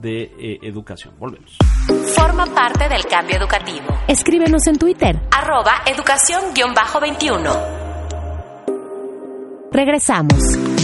[0.00, 1.14] de eh, educación.
[1.18, 1.58] Volvemos.
[2.16, 3.86] Forma parte del cambio educativo.
[4.08, 5.20] Escríbenos en Twitter.
[5.30, 7.82] Arroba educación-21.
[9.70, 10.81] Regresamos.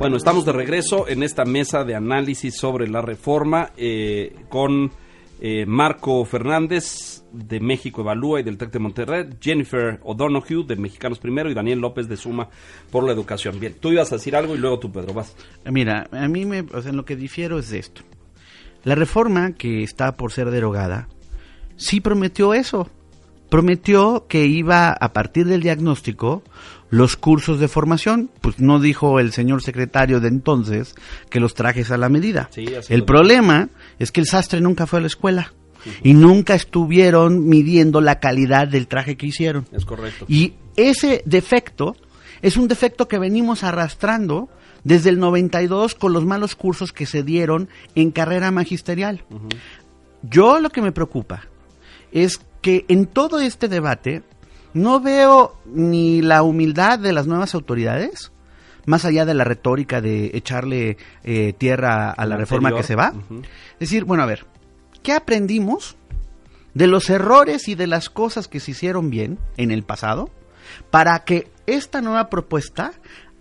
[0.00, 4.90] Bueno, estamos de regreso en esta mesa de análisis sobre la reforma eh, con
[5.42, 11.18] eh, Marco Fernández de México Evalúa y del TEC de Monterrey, Jennifer O'Donoghue de Mexicanos
[11.18, 12.48] Primero y Daniel López de Suma
[12.90, 13.60] por la Educación.
[13.60, 15.36] Bien, tú ibas a decir algo y luego tú, Pedro, vas.
[15.66, 18.00] Mira, a mí me, o sea, en lo que difiero es de esto.
[18.84, 21.08] La reforma que está por ser derogada
[21.76, 22.88] sí prometió eso.
[23.50, 26.42] Prometió que iba a partir del diagnóstico
[26.90, 30.94] los cursos de formación, pues no dijo el señor secretario de entonces
[31.30, 32.50] que los trajes a la medida.
[32.88, 35.52] el problema es que el sastre nunca fue a la escuela.
[36.02, 39.66] Y nunca estuvieron midiendo la calidad del traje que hicieron.
[39.72, 40.26] Es correcto.
[40.28, 41.96] Y ese defecto
[42.42, 44.50] es un defecto que venimos arrastrando
[44.84, 49.24] desde el 92 con los malos cursos que se dieron en carrera magisterial.
[50.22, 51.44] Yo lo que me preocupa
[52.12, 54.22] es que en todo este debate
[54.74, 58.32] no veo ni la humildad de las nuevas autoridades,
[58.86, 63.12] más allá de la retórica de echarle eh, tierra a la, reforma que se va.
[63.74, 64.46] Es decir, bueno, a ver,
[65.02, 65.96] ¿qué aprendimos
[66.74, 70.30] de los errores y de las cosas que se hicieron bien en el pasado
[70.90, 72.92] para que esta nueva propuesta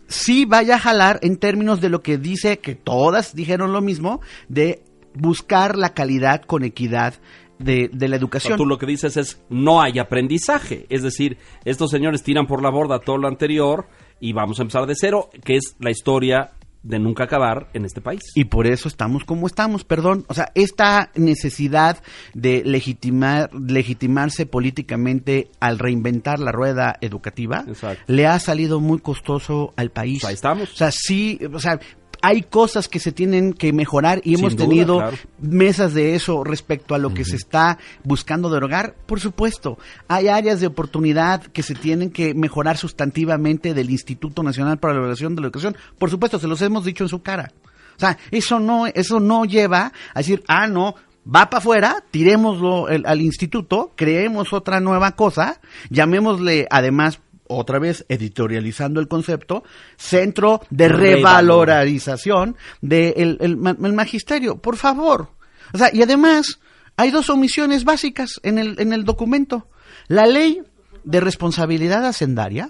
[0.08, 4.22] sí vaya a jalar en términos de lo que dice que todas dijeron lo mismo
[4.48, 7.14] de buscar la calidad con equidad
[7.60, 8.58] de, la educación.
[8.58, 12.70] tú lo que dices es no hay aprendizaje, es decir, estos señores tiran por la
[12.70, 13.88] borda todo lo anterior
[14.20, 18.02] y vamos a empezar de cero, que es la historia de nunca acabar en este
[18.02, 18.22] país.
[18.36, 20.26] Y por eso estamos como estamos, perdón.
[20.28, 22.02] O sea, esta necesidad
[22.34, 27.66] de legitimar, legitimarse políticamente al reinventar la rueda educativa
[28.08, 30.22] le ha salido muy costoso al país.
[30.22, 30.72] Pues ahí estamos.
[30.72, 31.80] O sea, sí, o sea,
[32.22, 35.02] hay cosas que se tienen que mejorar y hemos tenido
[35.40, 38.96] mesas de eso respecto a lo que se está buscando derogar.
[39.06, 39.78] Por supuesto,
[40.08, 45.00] hay áreas de oportunidad que se tienen que mejorar sustantivamente del Instituto Nacional para la
[45.00, 45.78] Evaluación de la Educación.
[45.98, 47.52] Por supuesto, se los hemos dicho en su cara.
[47.96, 50.96] O sea, eso no, eso no lleva a decir, ah, no,
[51.28, 57.20] va para afuera, tirémoslo al instituto, creemos otra nueva cosa, llamémosle además
[57.50, 59.64] otra vez editorializando el concepto,
[59.98, 64.58] centro de revalorización del el, magisterio.
[64.58, 65.32] Por favor.
[65.74, 66.60] O sea, y además,
[66.96, 69.68] hay dos omisiones básicas en el, en el documento.
[70.08, 70.62] La ley
[71.04, 72.70] de responsabilidad hacendaria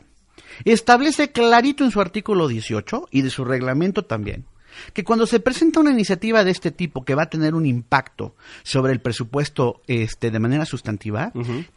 [0.66, 4.46] establece clarito en su artículo 18 y de su reglamento también
[4.94, 8.36] que cuando se presenta una iniciativa de este tipo que va a tener un impacto
[8.64, 11.32] sobre el presupuesto este, de manera sustantiva,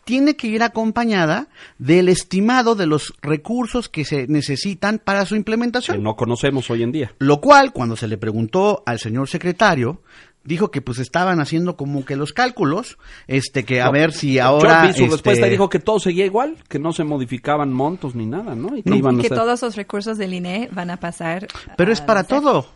[0.05, 5.99] tiene que ir acompañada del estimado de los recursos que se necesitan para su implementación.
[5.99, 7.13] Que no conocemos hoy en día.
[7.19, 10.01] Lo cual, cuando se le preguntó al señor secretario,
[10.45, 14.87] dijo que pues estaban haciendo como que los cálculos, este que a ver si ahora
[14.87, 18.15] yo vi su respuesta y dijo que todo seguía igual, que no se modificaban montos
[18.15, 18.77] ni nada, ¿no?
[18.77, 21.47] Y que, que todos los recursos del INE van a pasar.
[21.77, 22.67] Pero es para todo.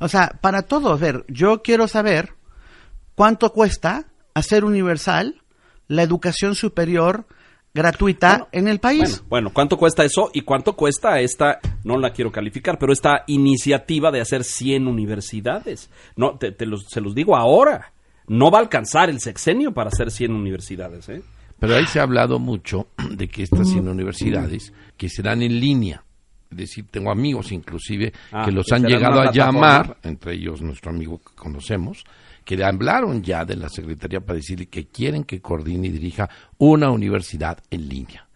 [0.00, 2.34] O sea, para todo, a ver, yo quiero saber
[3.14, 5.42] cuánto cuesta hacer universal
[5.88, 7.26] la educación superior
[7.74, 9.22] gratuita en el país.
[9.28, 14.12] Bueno, ¿cuánto cuesta eso y cuánto cuesta esta, no la quiero calificar, pero esta iniciativa
[14.12, 15.90] de hacer 100 universidades?
[16.16, 17.92] No, te, los, se los digo ahora,
[18.28, 21.08] no va a alcanzar el sexenio para hacer 100 universidades.
[21.08, 21.22] ¿eh?
[21.58, 26.04] Pero ahí se ha hablado mucho de que estas 100 universidades que serán en línea
[26.56, 31.18] decir, tengo amigos inclusive ah, que los han llegado a llamar, entre ellos nuestro amigo
[31.18, 32.04] que conocemos,
[32.44, 36.28] que le hablaron ya de la Secretaría para decirle que quieren que coordine y dirija
[36.58, 38.28] una universidad en línea.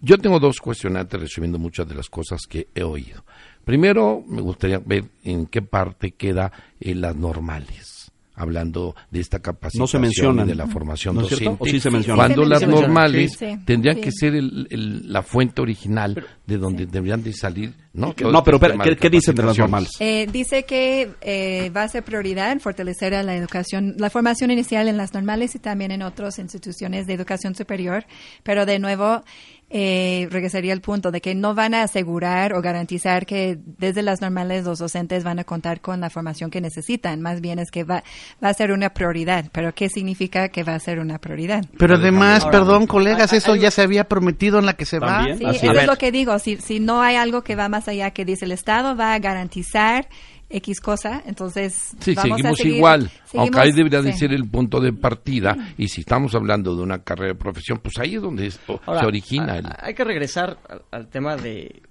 [0.00, 3.24] Yo tengo dos cuestionantes resumiendo muchas de las cosas que he oído.
[3.64, 7.95] Primero, me gustaría ver en qué parte queda en las normales
[8.36, 11.56] hablando de esta capacitación no de la formación docente.
[11.58, 12.16] ¿O sí se menciona?
[12.16, 17.74] Cuando las normales tendrían que ser la fuente original de donde deberían de salir.
[17.94, 19.90] No, no pero, este ¿qué, dicen de las normales?
[20.00, 24.50] Eh, dice que eh, va a ser prioridad en fortalecer a la educación, la formación
[24.50, 28.04] inicial en las normales y también en otras instituciones de educación superior,
[28.42, 29.22] pero de nuevo
[29.68, 34.20] eh, regresaría al punto de que no van a asegurar o garantizar que desde las
[34.20, 37.20] normales los docentes van a contar con la formación que necesitan.
[37.20, 38.04] Más bien es que va,
[38.42, 39.46] va a ser una prioridad.
[39.50, 41.64] Pero ¿qué significa que va a ser una prioridad?
[41.78, 45.24] Pero además, perdón, colegas, eso ya se había prometido en la que se va.
[45.36, 46.38] Sí, eso es lo que digo.
[46.38, 49.18] Si, si no hay algo que va más allá que dice el Estado, va a
[49.18, 50.08] garantizar
[50.48, 55.56] X cosa, entonces sí, seguimos igual, aunque ahí debería de ser el punto de partida
[55.76, 59.06] y si estamos hablando de una carrera de profesión, pues ahí es donde esto se
[59.06, 59.60] origina.
[59.80, 60.58] Hay que regresar
[60.92, 61.82] al, tema de,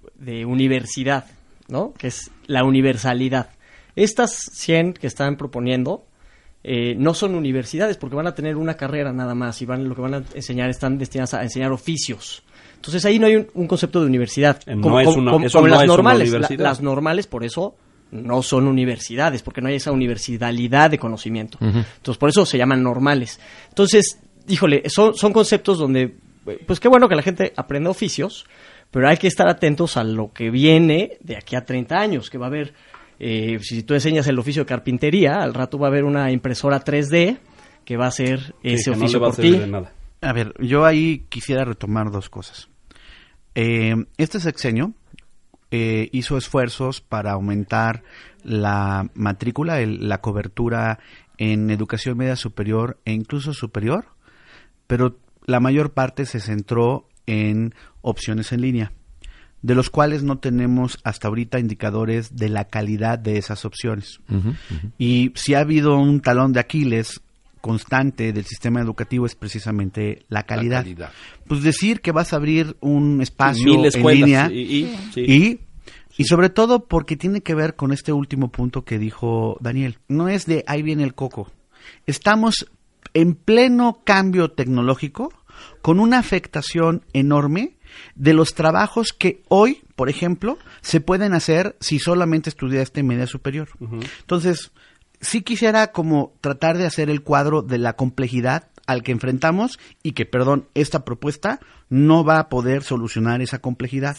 [0.46, 1.26] universidad,
[1.68, 1.92] ¿no?
[1.92, 3.50] Que es la universalidad.
[3.94, 6.06] Estas 100 que están proponiendo
[6.64, 9.94] eh, no son universidades porque van a tener una carrera nada más y van lo
[9.94, 12.42] que van a enseñar están destinadas a enseñar oficios.
[12.76, 14.60] Entonces ahí no hay un, concepto de universidad.
[14.80, 15.06] como, es
[15.54, 16.32] las normales.
[16.58, 17.76] las normales, por eso
[18.10, 21.58] no son universidades, porque no hay esa universalidad de conocimiento.
[21.60, 23.40] Entonces, por eso se llaman normales.
[23.68, 26.14] Entonces, híjole, son, son conceptos donde,
[26.66, 28.46] pues qué bueno que la gente aprenda oficios,
[28.90, 32.38] pero hay que estar atentos a lo que viene de aquí a 30 años, que
[32.38, 32.74] va a haber,
[33.18, 36.82] eh, si tú enseñas el oficio de carpintería, al rato va a haber una impresora
[36.82, 37.38] 3D
[37.84, 39.60] que va a hacer ese oficio por ti.
[40.22, 42.68] A ver, yo ahí quisiera retomar dos cosas.
[43.54, 44.92] Eh, este sexenio
[45.78, 48.02] eh, hizo esfuerzos para aumentar
[48.42, 51.00] la matrícula, la cobertura
[51.36, 54.06] en educación media superior e incluso superior,
[54.86, 58.92] pero la mayor parte se centró en opciones en línea,
[59.60, 64.20] de los cuales no tenemos hasta ahorita indicadores de la calidad de esas opciones.
[64.96, 67.20] Y si ha habido un talón de Aquiles
[67.66, 70.86] constante del sistema educativo es precisamente la calidad.
[71.48, 75.58] Pues decir que vas a abrir un espacio en línea y, y,
[76.24, 79.98] sobre todo porque tiene que ver con este último punto que dijo Daniel.
[80.08, 81.50] No es de ahí viene el coco.
[82.06, 82.66] Estamos
[83.14, 85.32] en pleno cambio tecnológico
[85.82, 87.76] con una afectación enorme
[88.14, 93.68] de los trabajos que hoy, por ejemplo, se pueden hacer si solamente estudiaste media superior.
[94.20, 94.72] Entonces,
[95.20, 100.12] sí quisiera como tratar de hacer el cuadro de la complejidad al que enfrentamos y
[100.12, 104.16] que, perdón, esta propuesta no va a poder solucionar esa complejidad.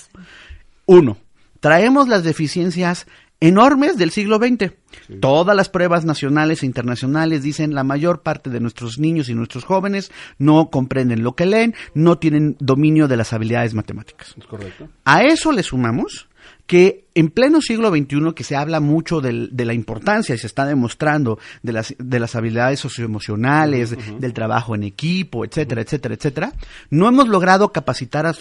[0.85, 1.17] Uno,
[1.59, 3.07] traemos las deficiencias
[3.39, 4.73] enormes del siglo XX.
[5.19, 9.63] Todas las pruebas nacionales e internacionales dicen la mayor parte de nuestros niños y nuestros
[9.63, 14.35] jóvenes no comprenden lo que leen, no tienen dominio de las habilidades matemáticas.
[14.49, 14.89] correcto.
[15.05, 16.27] A eso le sumamos
[16.67, 20.65] que en pleno siglo XXI, que se habla mucho de la importancia y se está
[20.65, 26.53] demostrando de las, de las habilidades socioemocionales, del trabajo en equipo, etcétera, etcétera, etcétera,
[26.91, 28.33] no hemos logrado capacitar a,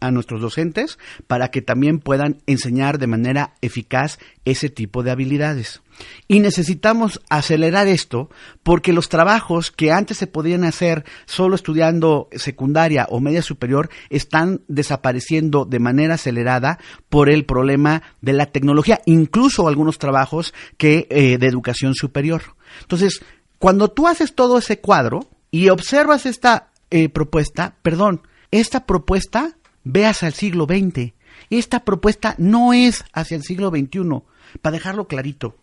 [0.00, 5.82] a nuestros docentes para que también puedan enseñar de manera eficaz ese tipo de habilidades.
[6.28, 8.30] Y necesitamos acelerar esto
[8.62, 14.60] porque los trabajos que antes se podían hacer solo estudiando secundaria o media superior están
[14.68, 21.38] desapareciendo de manera acelerada por el problema de la tecnología, incluso algunos trabajos que eh,
[21.38, 22.42] de educación superior.
[22.82, 23.22] Entonces,
[23.58, 30.06] cuando tú haces todo ese cuadro y observas esta eh, propuesta, perdón, esta propuesta ve
[30.06, 31.12] hacia el siglo XX.
[31.50, 34.22] Esta propuesta no es hacia el siglo XXI,
[34.60, 35.56] para dejarlo clarito.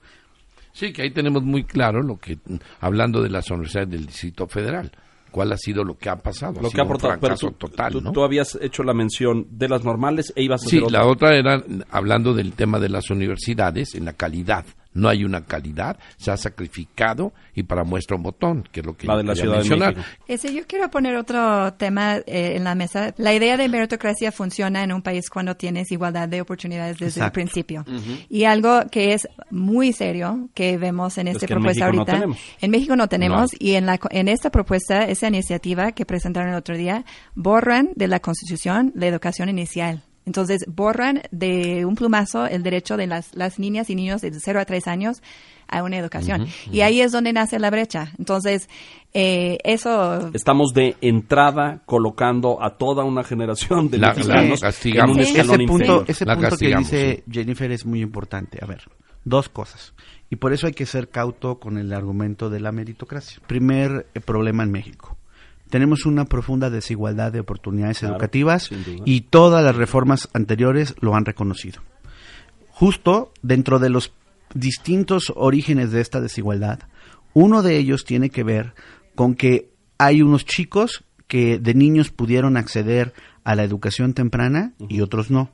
[0.71, 2.39] Sí, que ahí tenemos muy claro lo que,
[2.79, 4.91] hablando de las universidades del Distrito Federal,
[5.33, 6.61] cuál ha sido lo que ha pasado.
[6.61, 10.31] Lo que ha aportado, pero tú, total, tú, habías hecho la mención de las normales
[10.35, 14.13] e ibas a Sí, la otra era hablando del tema de las universidades en la
[14.13, 18.85] calidad no hay una calidad, se ha sacrificado y para muestra un botón, que es
[18.85, 19.95] lo que la de la ciudad mencionar.
[20.27, 23.13] Ese, yo quiero poner otro tema eh, en la mesa.
[23.17, 27.31] La idea de meritocracia funciona en un país cuando tienes igualdad de oportunidades desde el
[27.31, 27.85] principio.
[28.29, 32.25] Y algo que es muy serio que vemos en esta propuesta ahorita.
[32.61, 36.55] en México no tenemos y en, la, en esta propuesta, esa iniciativa que presentaron el
[36.55, 40.03] otro día, borran de la Constitución la educación inicial.
[40.25, 44.59] Entonces, borran de un plumazo el derecho de las, las niñas y niños de 0
[44.59, 45.21] a 3 años
[45.67, 46.47] a una educación.
[46.71, 48.11] Y ahí es donde nace la brecha.
[48.17, 48.69] Entonces,
[49.13, 50.31] eh, eso...
[50.33, 56.03] Estamos de entrada colocando a toda una generación de la, mexicanos en un Ese punto,
[56.07, 58.59] ese punto que dice Jennifer es muy importante.
[58.61, 58.83] A ver,
[59.25, 59.93] dos cosas.
[60.29, 63.39] Y por eso hay que ser cauto con el argumento de la meritocracia.
[63.47, 65.17] Primer eh, problema en México
[65.73, 68.69] tenemos una profunda desigualdad de oportunidades educativas
[69.05, 71.81] y todas las reformas anteriores lo han reconocido.
[72.69, 74.13] Justo dentro de los
[74.53, 76.81] distintos orígenes de esta desigualdad,
[77.33, 78.75] uno de ellos tiene que ver
[79.15, 83.11] con que hay unos chicos que de niños pudieron acceder
[83.43, 85.49] a la educación temprana y otros no.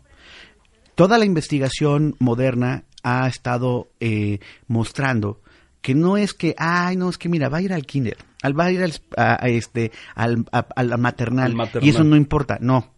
[0.95, 5.39] Toda la investigación moderna ha estado eh, mostrando
[5.81, 8.59] que no es que, ay, no, es que mira, va a ir al kinder, al,
[8.59, 10.45] va a ir al, a, este, al,
[10.97, 12.93] maternal, y eso no importa, no.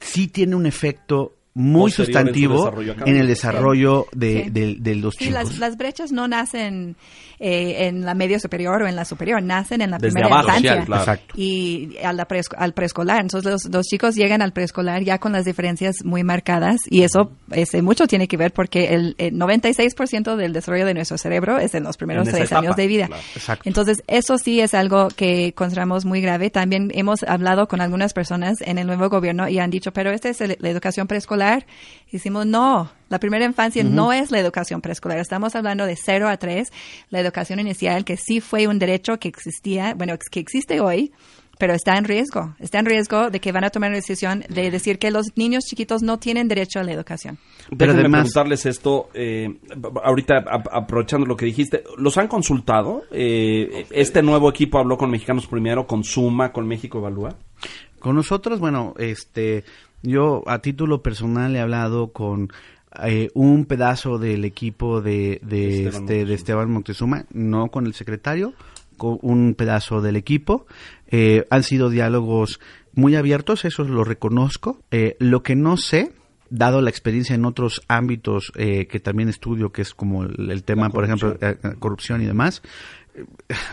[0.00, 2.72] Sí tiene un efecto muy sustantivo
[3.04, 5.34] en, el desarrollo de, los chicos.
[5.34, 6.96] Las, las, brechas no nacen
[7.40, 10.84] eh, en la media superior o en la superior, nacen en la primera infancia
[11.34, 13.20] y al preescolar.
[13.20, 17.82] Entonces los, chicos llegan al preescolar ya con las diferencias muy marcadas y eso ese,
[17.82, 21.96] mucho tiene que ver porque el, 96% del desarrollo de nuestro cerebro es en los
[21.96, 23.08] primeros tres años de vida.
[23.64, 26.50] Entonces eso sí es algo que consideramos muy grave.
[26.50, 30.28] También hemos hablado con algunas personas en el nuevo gobierno y han dicho, pero esta
[30.28, 31.47] es la educación preescolar
[32.10, 35.18] Hicimos, no, la primera infancia no es la educación preescolar.
[35.18, 36.72] Estamos hablando de 0 a 3,
[37.10, 41.12] la educación inicial, que sí fue un derecho que existía, bueno, que existe hoy,
[41.58, 42.54] pero está en riesgo.
[42.60, 45.64] Está en riesgo de que van a tomar la decisión de decir que los niños
[45.64, 47.38] chiquitos no tienen derecho a la educación.
[47.76, 49.58] Pero además preguntarles esto, eh,
[50.02, 53.02] ahorita aprovechando lo que dijiste, ¿los han consultado?
[53.10, 57.36] Eh, ¿Este nuevo equipo habló con Mexicanos Primero, con Suma, con México Evalúa?
[57.98, 59.64] Con nosotros, bueno, este,
[60.02, 62.50] yo a título personal he hablado con
[63.04, 68.54] eh, un pedazo del equipo de, de, este, de Esteban Montezuma, no con el secretario,
[68.96, 70.66] con un pedazo del equipo.
[71.08, 72.60] Eh, han sido diálogos
[72.94, 74.80] muy abiertos, eso lo reconozco.
[74.90, 76.12] Eh, lo que no sé,
[76.48, 81.04] dado la experiencia en otros ámbitos que también estudio, que es como el, tema, por
[81.04, 81.36] ejemplo,
[81.78, 82.62] corrupción y demás,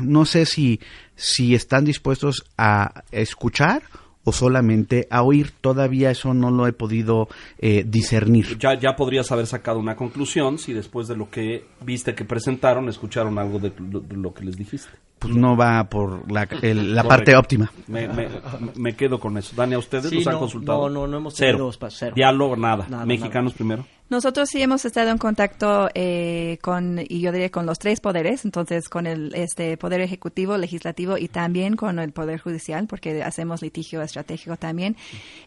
[0.02, 0.82] no sé si,
[1.16, 3.84] si están dispuestos a escuchar
[4.26, 5.54] o solamente a oír.
[5.62, 8.58] Todavía eso no lo he podido eh, discernir.
[8.58, 12.90] Ya, ya podrías haber sacado una conclusión si después de lo que viste que presentaron,
[12.90, 13.72] escucharon algo de,
[14.10, 14.90] lo que les dijiste.
[15.20, 17.72] Pues no va por la, la parte óptima.
[17.88, 19.56] Me, quedo con eso.
[19.56, 20.90] Dani, ¿a ustedes los han consultado?
[20.90, 22.14] No, no, no hemos tenido cero.
[22.14, 23.06] Diálogo, nada.
[23.06, 23.86] Mexicanos primero.
[24.08, 28.46] Nosotros sí hemos estado en contacto eh, con, y yo diría con los tres poderes,
[28.46, 33.64] entonces con el este poder ejecutivo, legislativo y también con el poder judicial, porque hacemos
[33.64, 34.96] litigio estratégico también.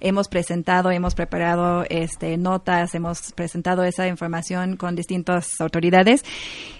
[0.00, 6.24] Hemos presentado, hemos preparado este notas, hemos presentado esa información con distintas autoridades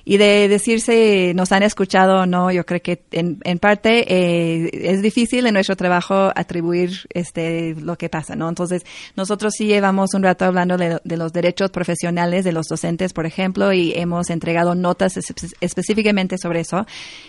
[0.04, 4.70] y de decirse nos han escuchado o no, yo creo que en, en parte eh,
[4.72, 8.48] es difícil en nuestro trabajo atribuir este lo que pasa, ¿no?
[8.48, 13.12] Entonces nosotros sí llevamos un rato hablando de, de los derechos profesionales de los docentes,
[13.12, 15.18] por ejemplo, y hemos entregado notas
[15.60, 16.86] específicamente sobre eso.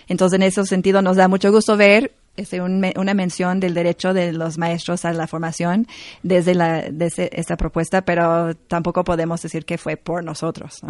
[0.07, 4.31] Entonces, en ese sentido, nos da mucho gusto ver este, una mención del derecho de
[4.31, 5.87] los maestros a la formación
[6.23, 10.81] desde, la, desde esta propuesta, pero tampoco podemos decir que fue por nosotros.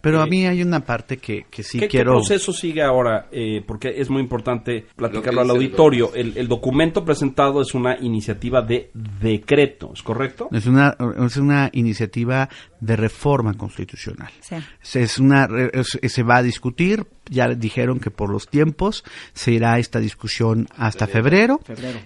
[0.00, 2.12] Pero a eh, mí hay una parte que, que sí quiero...
[2.12, 3.28] ¿Qué proceso sigue ahora?
[3.30, 6.12] Eh, porque es muy importante platicarlo al auditorio.
[6.14, 10.48] El, documento presentado es una iniciativa de decreto, ¿es correcto?
[10.52, 12.48] Es una, es una iniciativa
[12.80, 14.30] de reforma constitucional.
[14.94, 15.48] Es una,
[15.82, 21.06] se va a discutir, ya dijeron que por los tiempos se irá esta discusión hasta
[21.06, 21.60] febrero,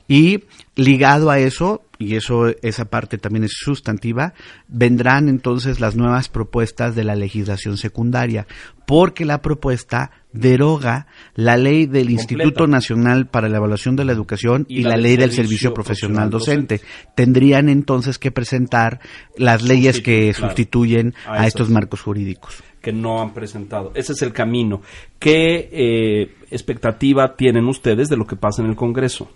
[0.08, 0.44] y
[0.74, 4.34] ligado a eso, y eso esa parte también es sustantiva,
[4.68, 8.46] vendrán entonces las nuevas propuestas de la legislación secundaria,
[8.86, 14.66] porque la propuesta deroga la ley del Instituto Nacional para la Evaluación de la Educación
[14.68, 16.80] y, la, ley del Servicio Profesional Docente.
[17.14, 19.00] Tendrían entonces que presentar
[19.36, 21.70] las leyes que sustituyen a, estos.
[21.70, 22.62] marcos jurídicos.
[22.82, 23.92] Que no han presentado.
[23.94, 24.82] Ese es el camino.
[25.18, 29.30] ¿Qué eh, expectativa tienen ustedes de lo que pasa en el Congreso?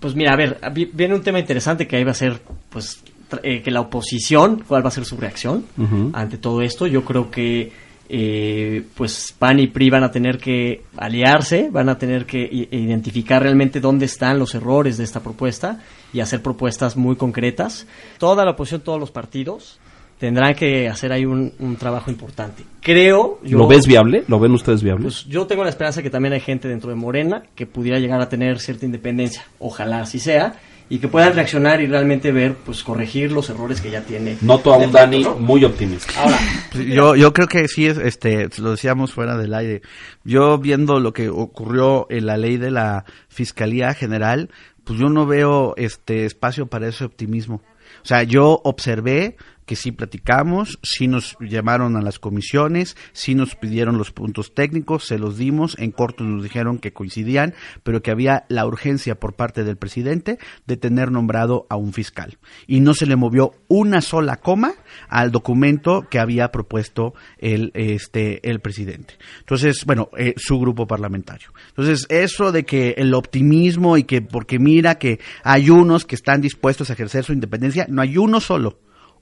[0.00, 0.58] Pues mira, a ver,
[0.92, 3.02] viene un tema interesante que ahí va a ser, pues,
[3.42, 5.64] eh, que la oposición, cuál va a ser su reacción
[6.12, 6.86] ante todo esto.
[6.86, 7.70] Yo creo que
[8.12, 12.40] eh, pues PAN y PRI van a tener que aliarse, van a tener que
[12.72, 15.80] identificar realmente dónde están los errores de esta propuesta
[16.12, 17.86] y hacer propuestas muy concretas.
[18.18, 19.78] Toda la oposición, todos los partidos
[20.20, 22.62] tendrán que hacer ahí un, trabajo importante.
[22.82, 23.40] Creo...
[23.42, 24.22] ¿Lo ves viable?
[24.28, 25.04] ¿Lo ven ustedes viable?
[25.04, 28.20] Pues yo tengo la esperanza que también hay gente dentro de Morena que pudiera llegar
[28.20, 29.44] a tener cierta independencia.
[29.58, 30.60] Ojalá así sea
[30.90, 34.36] y que puedan reaccionar y realmente ver, pues corregir los errores que ya tiene.
[34.42, 36.12] Noto a un Dani muy optimista.
[36.20, 36.38] Ahora,
[36.74, 39.80] yo, yo creo que sí, es, este, lo decíamos fuera del aire.
[40.24, 44.50] Yo viendo lo que ocurrió en la ley de la Fiscalía General,
[44.84, 47.62] pues yo no veo este espacio para ese optimismo.
[48.02, 49.36] O sea, yo observé
[49.70, 55.04] que sí platicamos, sí nos llamaron a las comisiones, sí nos pidieron los puntos técnicos,
[55.04, 57.54] se los dimos, en corto nos dijeron que coincidían,
[57.84, 62.38] pero que había la urgencia por parte del presidente de tener nombrado a un fiscal.
[62.66, 64.72] Y no se le movió una sola coma
[65.08, 69.18] al documento que había propuesto el, este, el presidente.
[69.38, 71.52] Entonces, bueno, eh, su grupo parlamentario.
[71.68, 76.40] Entonces, eso de que el optimismo y que porque mira que hay unos que están
[76.40, 78.80] dispuestos a ejercer su independencia, no hay uno solo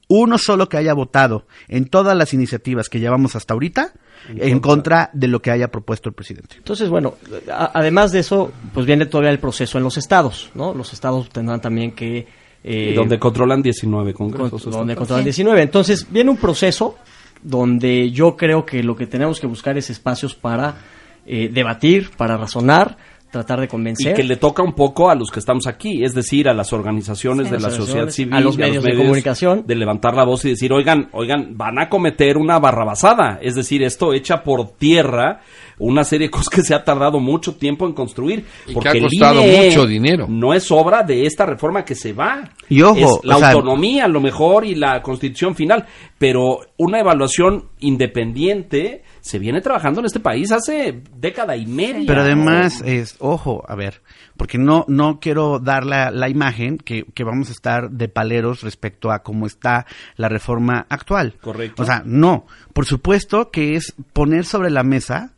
[0.08, 3.92] uno solo que haya votado en todas las iniciativas que llevamos hasta ahorita
[4.28, 6.56] en contra, de lo que haya propuesto el presidente.
[6.58, 7.14] Entonces, bueno,
[7.48, 10.74] además de eso, pues viene todavía el proceso en los estados, ¿no?
[10.74, 12.26] Los estados tendrán también que...
[12.64, 14.64] Eh, donde controlan 19 congresos.
[14.64, 15.62] donde controlan 19.
[15.62, 16.96] Entonces, viene un proceso
[17.42, 20.76] donde yo creo que lo que tenemos que buscar es espacios para
[21.24, 22.96] eh, debatir, para razonar,
[23.30, 24.12] tratar de convencer.
[24.12, 26.72] Y que le toca un poco a los que estamos aquí, es decir, a las
[26.72, 30.50] organizaciones de la sociedad civil, a los, medios, de comunicación, de levantar la voz y
[30.50, 35.40] decir, oigan, oigan, van a cometer una barrabasada, es decir, esto echa por tierra
[35.78, 39.42] una serie de cosas que se ha tardado mucho tiempo en construir, porque ha costado
[39.42, 40.26] mucho dinero.
[40.28, 42.50] No es obra de esta reforma que se va.
[42.68, 45.86] Y ojo, es la autonomía a lo mejor y la constitución final,
[46.18, 52.04] pero una evaluación independiente se viene trabajando en este país hace década y media.
[52.06, 54.00] Pero además, es, ojo, a ver,
[54.36, 58.62] porque no, no quiero dar la, la imagen que, que, vamos a estar de paleros
[58.62, 61.34] respecto a cómo está la reforma actual.
[61.40, 61.82] Correcto.
[61.82, 62.46] O sea, no.
[62.72, 65.32] Por supuesto que es poner sobre la mesa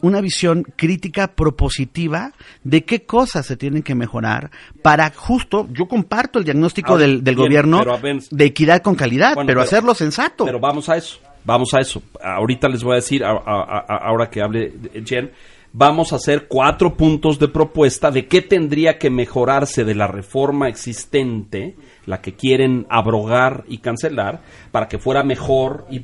[0.00, 2.32] una visión crítica propositiva
[2.64, 4.50] de qué cosas se tienen que mejorar
[4.82, 7.82] para justo, yo comparto el diagnóstico del, del gobierno
[8.30, 10.44] de equidad con calidad, pero, hacerlo sensato.
[10.44, 11.18] Pero vamos a eso.
[11.44, 12.02] Vamos a eso.
[12.22, 14.72] Ahorita les voy a decir, ahora que hable
[15.04, 15.30] Jen,
[15.78, 20.68] vamos a hacer cuatro puntos de propuesta de qué tendría que mejorarse de la reforma
[20.68, 24.40] existente, la que quieren abrogar y cancelar,
[24.72, 25.86] para que fuera mejor.
[25.90, 26.02] Y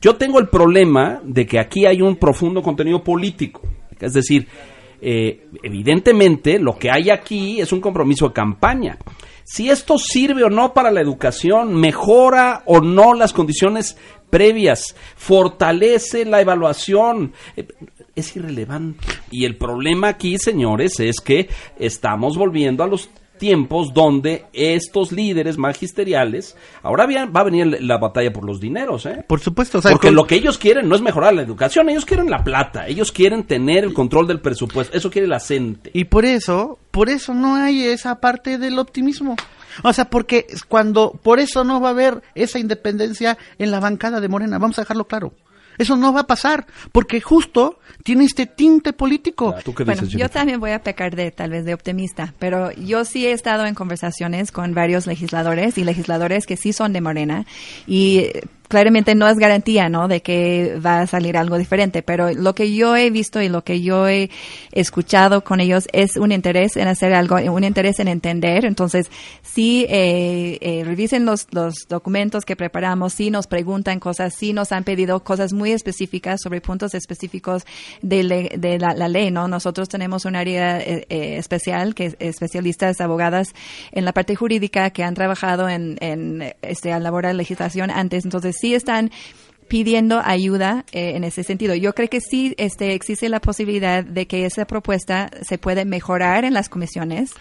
[0.00, 3.62] Yo tengo el problema de que aquí hay un profundo contenido político.
[4.00, 4.48] Es decir,
[5.00, 8.98] eh, evidentemente lo que hay aquí es un compromiso de campaña
[9.44, 13.96] si esto sirve o no para la educación, mejora o no las condiciones
[14.30, 17.34] previas, fortalece la evaluación.
[18.14, 19.06] Es irrelevante.
[19.30, 21.48] Y el problema aquí, señores, es que
[21.78, 23.08] estamos volviendo a los
[23.42, 29.24] tiempos donde estos líderes magisteriales, ahora va a venir la batalla por los dineros, ¿eh?
[29.26, 29.80] Por supuesto.
[29.82, 33.10] Porque lo que ellos quieren no es mejorar la educación, ellos quieren la plata, ellos
[33.10, 35.90] quieren tener el control del presupuesto, eso quiere la gente.
[35.92, 39.34] Y por eso, por eso no hay esa parte del optimismo.
[39.82, 44.20] O sea, porque cuando, por eso no va a haber esa independencia en la bancada
[44.20, 45.32] de Morena, vamos a dejarlo claro.
[45.78, 49.54] Eso no va a pasar, porque justo tiene este tinte político.
[49.84, 53.32] bueno, yo también voy a pecar de tal vez de optimista, pero yo sí he
[53.32, 57.46] estado en conversaciones con varios legisladores y legisladores que sí son de Morena
[57.86, 58.28] y
[58.72, 60.08] claramente no es garantía, ¿no?
[60.08, 63.64] De que va a salir algo diferente, pero lo que yo he visto y lo
[63.64, 64.30] que yo he
[64.72, 68.64] escuchado con ellos es un interés en hacer algo, un interés en entender.
[68.64, 69.10] Entonces,
[69.42, 74.72] sí, eh, eh, revisen los, los documentos que preparamos, sí nos preguntan cosas, sí nos
[74.72, 77.66] han pedido cosas muy específicas sobre puntos específicos
[78.00, 79.48] de, de la, ley, ¿no?
[79.48, 83.48] Nosotros tenemos un área eh, especial, que es especialistas, abogadas
[83.90, 88.24] en la parte jurídica que han trabajado en, en este, elaborar legislación antes.
[88.24, 89.10] Entonces, sí están
[89.66, 91.74] pidiendo ayuda eh, en ese sentido.
[91.74, 96.44] Yo creo que sí este, existe la posibilidad de que esa propuesta se puede mejorar
[96.44, 97.32] en las comisiones,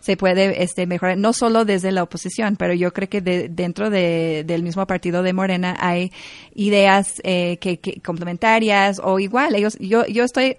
[0.00, 4.62] se puede este, mejorar no solo desde la oposición, pero yo creo que dentro del
[4.62, 6.12] mismo partido de Morena hay
[6.54, 9.56] ideas eh, que, que, complementarias o igual.
[9.56, 10.56] Ellos, yo, yo estoy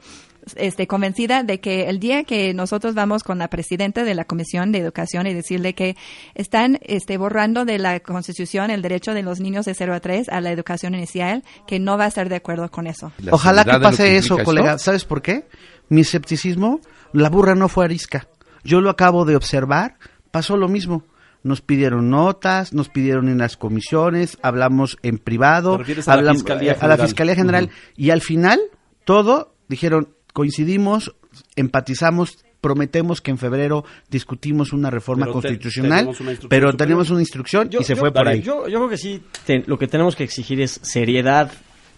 [0.57, 4.71] este, convencida de que el día que nosotros vamos con la presidenta de la Comisión
[4.71, 5.95] de Educación y decirle que
[6.35, 10.29] están este, borrando de la Constitución el derecho de los niños de 0 a 3
[10.29, 13.11] a la educación inicial, que no va a estar de acuerdo con eso.
[13.31, 14.77] Ojalá que pase eso, colega.
[14.77, 15.47] ¿Sabes por qué?
[15.89, 16.81] Mi escepticismo,
[17.13, 18.27] la burra no fue arisca.
[18.63, 19.97] Yo lo acabo de observar,
[20.31, 21.03] pasó lo mismo
[21.43, 26.87] nos pidieron notas, nos pidieron en las comisiones, hablamos en privado, a, la Fiscalía a
[26.87, 28.59] la Fiscalía General y al final
[29.05, 31.13] todo dijeron coincidimos,
[31.57, 36.11] empatizamos, prometemos que en febrero discutimos una reforma constitucional,
[36.47, 38.41] pero tenemos una instrucción y se fue por ahí.
[38.41, 39.21] Yo, creo que sí,
[39.65, 41.51] lo que tenemos que exigir es seriedad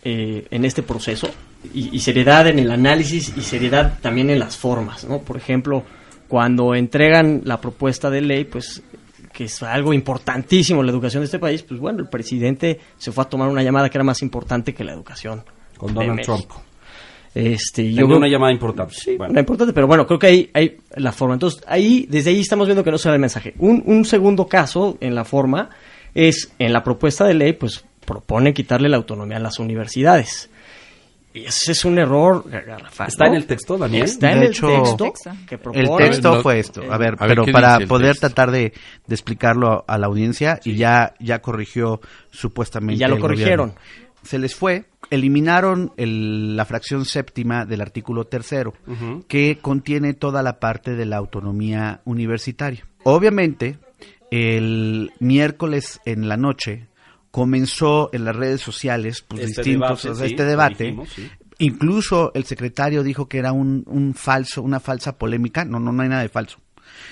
[0.03, 1.29] eh, en este proceso
[1.71, 5.19] y, seriedad en el análisis y seriedad también en las formas, ¿no?
[5.19, 5.83] Por ejemplo,
[6.27, 8.81] cuando entregan la propuesta de ley, pues
[9.31, 13.23] que es algo importantísimo la educación de este país, pues bueno, el presidente se fue
[13.23, 15.43] a tomar una llamada que era más importante que la educación.
[15.77, 16.49] Con Donald Trump.
[17.33, 18.93] Este, yo una llamada importante.
[18.93, 21.35] Sí, una importante, pero bueno, creo que ahí hay la forma.
[21.35, 23.53] Entonces, ahí, desde ahí estamos viendo que no se da el mensaje.
[23.59, 25.69] Un, un segundo caso en la forma
[26.13, 30.49] es, en la propuesta de ley, pues propone quitarle la autonomía a las universidades.
[31.33, 32.43] Y ese es un error
[33.07, 34.03] ¿Está en el texto, Daniel?
[34.03, 35.13] Está en el texto.
[35.47, 36.81] Que propone, el texto fue esto.
[36.91, 38.73] A ver, pero para poder tratar de,
[39.07, 42.01] de, explicarlo a la audiencia, y ya, ya corrigió
[42.31, 42.95] supuestamente.
[42.95, 43.75] Y ya lo corrigieron
[44.23, 48.73] se les fue, eliminaron la fracción séptima del artículo tercero,
[49.27, 52.85] que contiene toda la parte de la autonomía universitaria.
[53.03, 53.77] Obviamente,
[54.29, 56.87] el miércoles en la noche
[57.31, 60.95] comenzó en las redes sociales pues, este distintos debate, este debate.
[61.59, 65.63] Incluso el secretario dijo que era un, un, falso, una falsa polémica.
[65.63, 66.59] No, no, no hay nada de falso.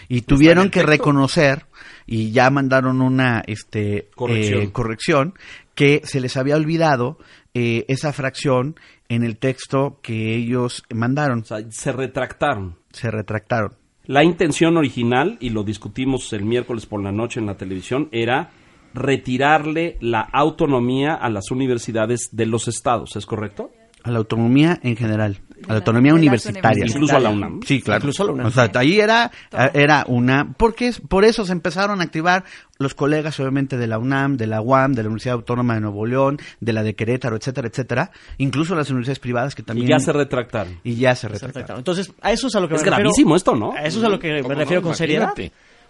[0.07, 1.65] Y tuvieron que reconocer
[2.05, 4.71] y ya mandaron una este, corrección.
[4.71, 5.33] corrección
[5.79, 7.17] que se les había olvidado
[7.53, 8.75] eh, esa fracción
[9.07, 11.39] en el texto que ellos mandaron.
[11.39, 12.75] O sea, se retractaron.
[12.91, 13.77] Se retractaron.
[14.03, 18.51] La intención original, y lo discutimos el miércoles por la noche en la televisión, era
[18.93, 23.71] retirarle la autonomía a las universidades de los estados, ¿es correcto?
[24.03, 26.85] A la autonomía en general, a la autonomía universitaria.
[26.87, 27.59] Incluso a la UNAM.
[27.65, 27.99] Sí, claro.
[27.99, 28.45] Incluso a la UNAM.
[28.47, 29.29] O sea, ahí era,
[29.73, 30.53] era una...
[30.53, 32.45] Porque por eso se empezaron a activar
[32.77, 36.05] los colegas, obviamente, de la UNAM, de la UAM, de la Universidad Autónoma de Nuevo
[36.05, 38.11] León, de la de Querétaro, etcétera, etcétera.
[38.37, 39.87] Incluso las universidades privadas que también...
[39.87, 40.79] Y ya se retractaron.
[40.83, 41.79] Y ya se retractaron.
[41.79, 43.73] Entonces, a eso es a lo que es gravísimo esto, ¿no?
[43.73, 45.33] A eso es a lo que me refiero con seriedad.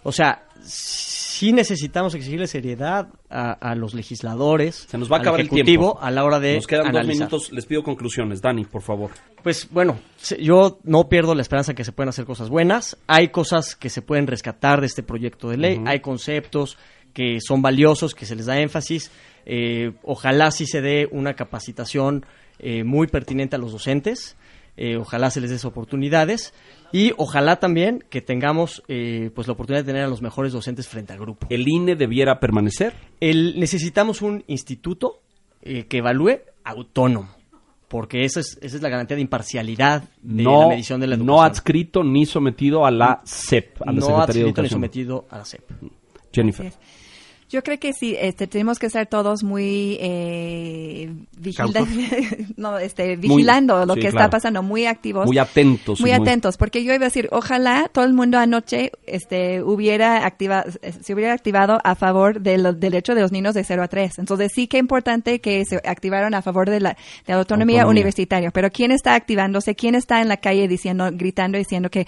[0.02, 0.46] O sea,
[1.40, 5.98] sí necesitamos exigirle seriedad a, los legisladores, Se nos va a acabar el tiempo.
[5.98, 8.42] a la hora de Nos quedan dos minutos, les pido conclusiones.
[8.42, 9.10] Dani, por favor.
[9.42, 9.98] Pues bueno,
[10.38, 12.98] yo no pierdo la esperanza que se pueden hacer cosas buenas.
[13.06, 16.76] Hay cosas que se pueden rescatar de este proyecto de ley, hay conceptos
[17.14, 19.10] que son valiosos, que se les da énfasis.
[19.46, 22.26] Eh, ojalá sí se dé una capacitación
[22.58, 24.36] eh, muy pertinente a los docentes.
[24.82, 26.54] Eh, ojalá se les dé oportunidades
[26.90, 30.88] y ojalá también que tengamos eh, pues la oportunidad de tener a los mejores docentes
[30.88, 31.48] frente al grupo.
[31.50, 32.94] ¿El INE debiera permanecer?
[33.20, 35.20] El, necesitamos un instituto
[35.60, 37.28] eh, que evalúe autónomo
[37.88, 41.36] porque esa es, esa es la garantía de imparcialidad de la medición de la educación.
[41.36, 45.44] No adscrito ni sometido a la CEP, a la no adscrito ni sometido a la
[45.44, 45.62] CEP.
[46.32, 46.72] Jennifer.
[47.50, 51.12] Yo creo que sí, este, tenemos que ser todos muy eh,
[52.56, 55.26] no, este, vigilando lo que está pasando, muy activos.
[55.26, 56.00] Muy atentos.
[56.00, 60.70] Muy, atentos, porque yo iba a decir, ojalá todo el mundo anoche este, hubiera activado,
[61.02, 64.20] se hubiera activado a favor del derecho de los niños de 0 a 3.
[64.20, 67.88] Entonces sí que es importante que se activaron a favor de la, de la autonomía,
[67.88, 68.52] universitaria.
[68.52, 69.74] Pero ¿quién está activándose?
[69.74, 72.06] ¿Quién está en la calle diciendo, gritando, diciendo que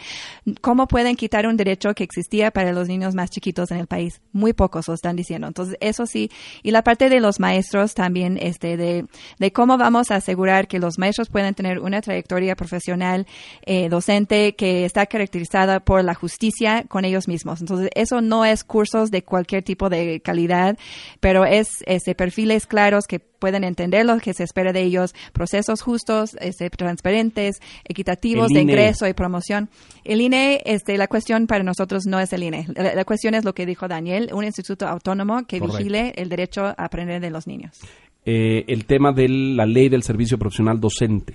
[0.60, 4.20] cómo pueden quitar un derecho que existía para los niños más chiquitos en el país?
[4.32, 5.31] Muy pocos lo están diciendo.
[5.36, 6.30] Entonces, eso sí.
[6.62, 9.06] Y la parte de los maestros también, este, de,
[9.38, 13.26] de cómo vamos a asegurar que los maestros puedan tener una trayectoria profesional
[13.64, 17.60] eh, docente que está caracterizada por la justicia con ellos mismos.
[17.60, 20.76] Entonces, eso no es cursos de cualquier tipo de calidad,
[21.20, 25.82] pero es este, perfiles claros que pueden entender lo que se espera de ellos, procesos
[25.82, 29.68] justos, este, transparentes, equitativos de ingreso y promoción.
[30.04, 32.68] El INE, este, la cuestión para nosotros no es el INE.
[32.76, 36.74] La, cuestión es lo que dijo Daniel, un instituto autónomo que vigile el derecho a
[36.78, 37.80] aprender de los niños.
[38.24, 41.34] Eh, el tema de la ley del servicio profesional docente.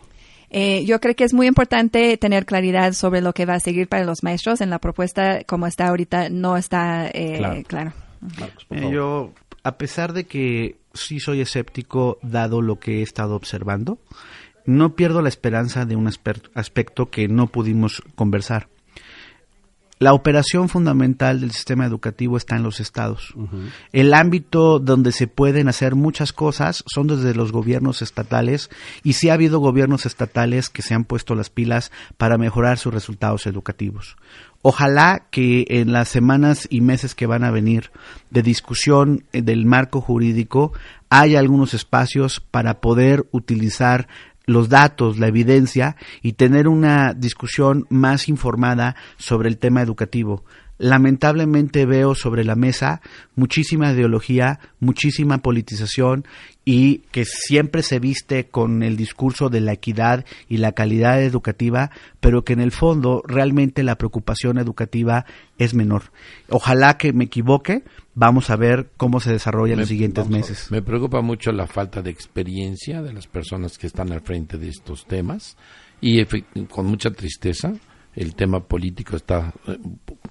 [0.49, 3.89] Eh, yo creo que es muy importante tener claridad sobre lo que va a seguir
[3.89, 4.61] para los maestros.
[4.61, 7.91] En la propuesta, como está ahorita, no está eh, claro.
[8.71, 9.33] yo,
[9.67, 13.99] a pesar de que sí soy escéptico dado lo que he estado observando.
[14.65, 18.69] No pierdo la esperanza de un aspecto que no pudimos conversar.
[19.99, 23.33] La operación fundamental del sistema educativo está en los estados.
[23.91, 28.69] El ámbito donde se pueden hacer muchas cosas son desde los gobiernos estatales
[29.03, 32.93] y sí ha habido gobiernos estatales que se han puesto las pilas para mejorar sus
[32.93, 34.17] resultados educativos.
[34.61, 37.91] Ojalá que en las semanas y meses que van a venir
[38.29, 40.73] de discusión eh, del marco jurídico
[41.09, 44.07] haya algunos espacios para poder utilizar
[44.47, 50.43] los datos, la evidencia y tener una discusión más informada sobre el tema educativo
[50.77, 53.01] lamentablemente veo sobre la mesa
[53.35, 56.25] muchísima ideología, muchísima politización
[56.65, 61.91] y que siempre se viste con el discurso de la equidad y la calidad educativa,
[62.19, 65.25] pero que en el fondo realmente la preocupación educativa
[65.57, 66.11] es menor.
[66.49, 67.83] Ojalá que me equivoque,
[68.15, 70.69] vamos a ver cómo se desarrolla en los siguientes meses.
[70.69, 74.69] Me preocupa mucho la falta de experiencia de las personas que están al frente de
[74.69, 75.55] estos temas
[76.01, 76.23] y
[76.67, 77.73] con mucha tristeza
[78.17, 79.77] el tema político está, eh,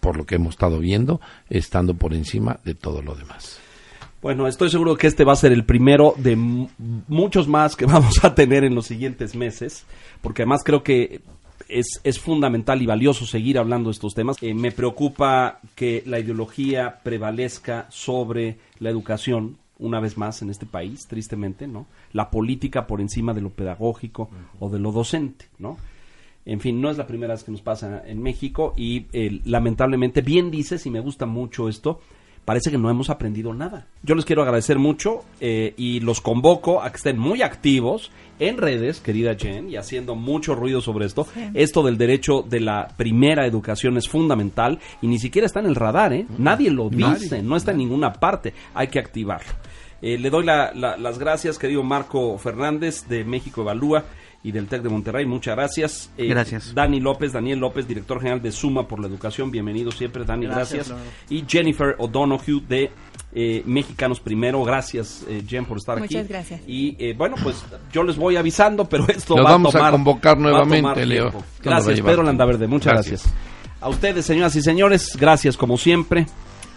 [0.00, 3.60] por lo que hemos estado viendo, estando por encima de todo lo demás.
[4.20, 8.24] Bueno, estoy seguro que este va a ser el primero de muchos más que vamos
[8.24, 9.86] a tener en los siguientes meses,
[10.20, 11.20] porque además creo que
[11.68, 14.36] es, es fundamental y valioso seguir hablando de estos temas.
[14.40, 20.66] Eh, me preocupa que la ideología prevalezca sobre la educación, una vez más en este
[20.66, 21.86] país, tristemente, ¿no?
[22.12, 24.28] La política por encima de lo pedagógico
[24.58, 25.76] o de lo docente, ¿no?
[26.46, 30.22] En fin, no es la primera vez que nos pasa en México y eh, lamentablemente,
[30.22, 32.00] bien dices, y me gusta mucho esto,
[32.44, 33.88] parece que no hemos aprendido nada.
[34.04, 38.58] Yo les quiero agradecer mucho eh, y los convoco a que estén muy activos en
[38.58, 41.26] redes, querida Jen, y haciendo mucho ruido sobre esto.
[41.52, 45.74] Esto del derecho de la primera educación es fundamental y ni siquiera está en el
[45.74, 46.26] radar, ¿eh?
[46.38, 48.54] Nadie lo dice, no está en ninguna parte.
[48.72, 49.50] Hay que activarlo.
[50.00, 54.04] Eh, le doy las gracias, querido Marco Fernández de México Evalúa
[54.46, 55.26] y del TEC de Monterrey.
[55.26, 56.10] Muchas gracias.
[56.16, 56.72] Eh, gracias.
[56.72, 59.50] Dani López, Daniel López, director general de Suma por la Educación.
[59.50, 60.46] Bienvenido siempre, Dani.
[60.46, 60.94] Gracias.
[61.28, 62.92] Y Jennifer O'Donoghue de
[63.34, 64.62] eh, Mexicanos Primero.
[64.62, 66.14] Gracias, eh, Jen, por estar aquí.
[66.14, 66.60] Muchas gracias.
[66.64, 70.38] Y bueno, pues yo les voy avisando, pero esto va vamos a, tomar, a convocar
[70.38, 71.32] nuevamente, Leo.
[71.60, 72.68] Gracias, Pedro Landaverde.
[72.68, 73.22] Muchas gracias.
[73.24, 73.80] gracias.
[73.80, 76.26] A ustedes, señoras y señores, gracias como siempre.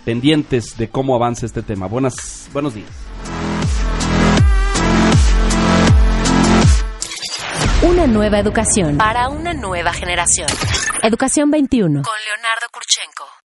[0.06, 1.86] Pendientes de cómo avanza este tema.
[1.86, 3.09] Buenas, buenos días.
[7.82, 10.50] Una nueva educación para una nueva generación.
[11.02, 12.02] Educación 21.
[12.02, 13.30] Con Leonardo Kurchenko.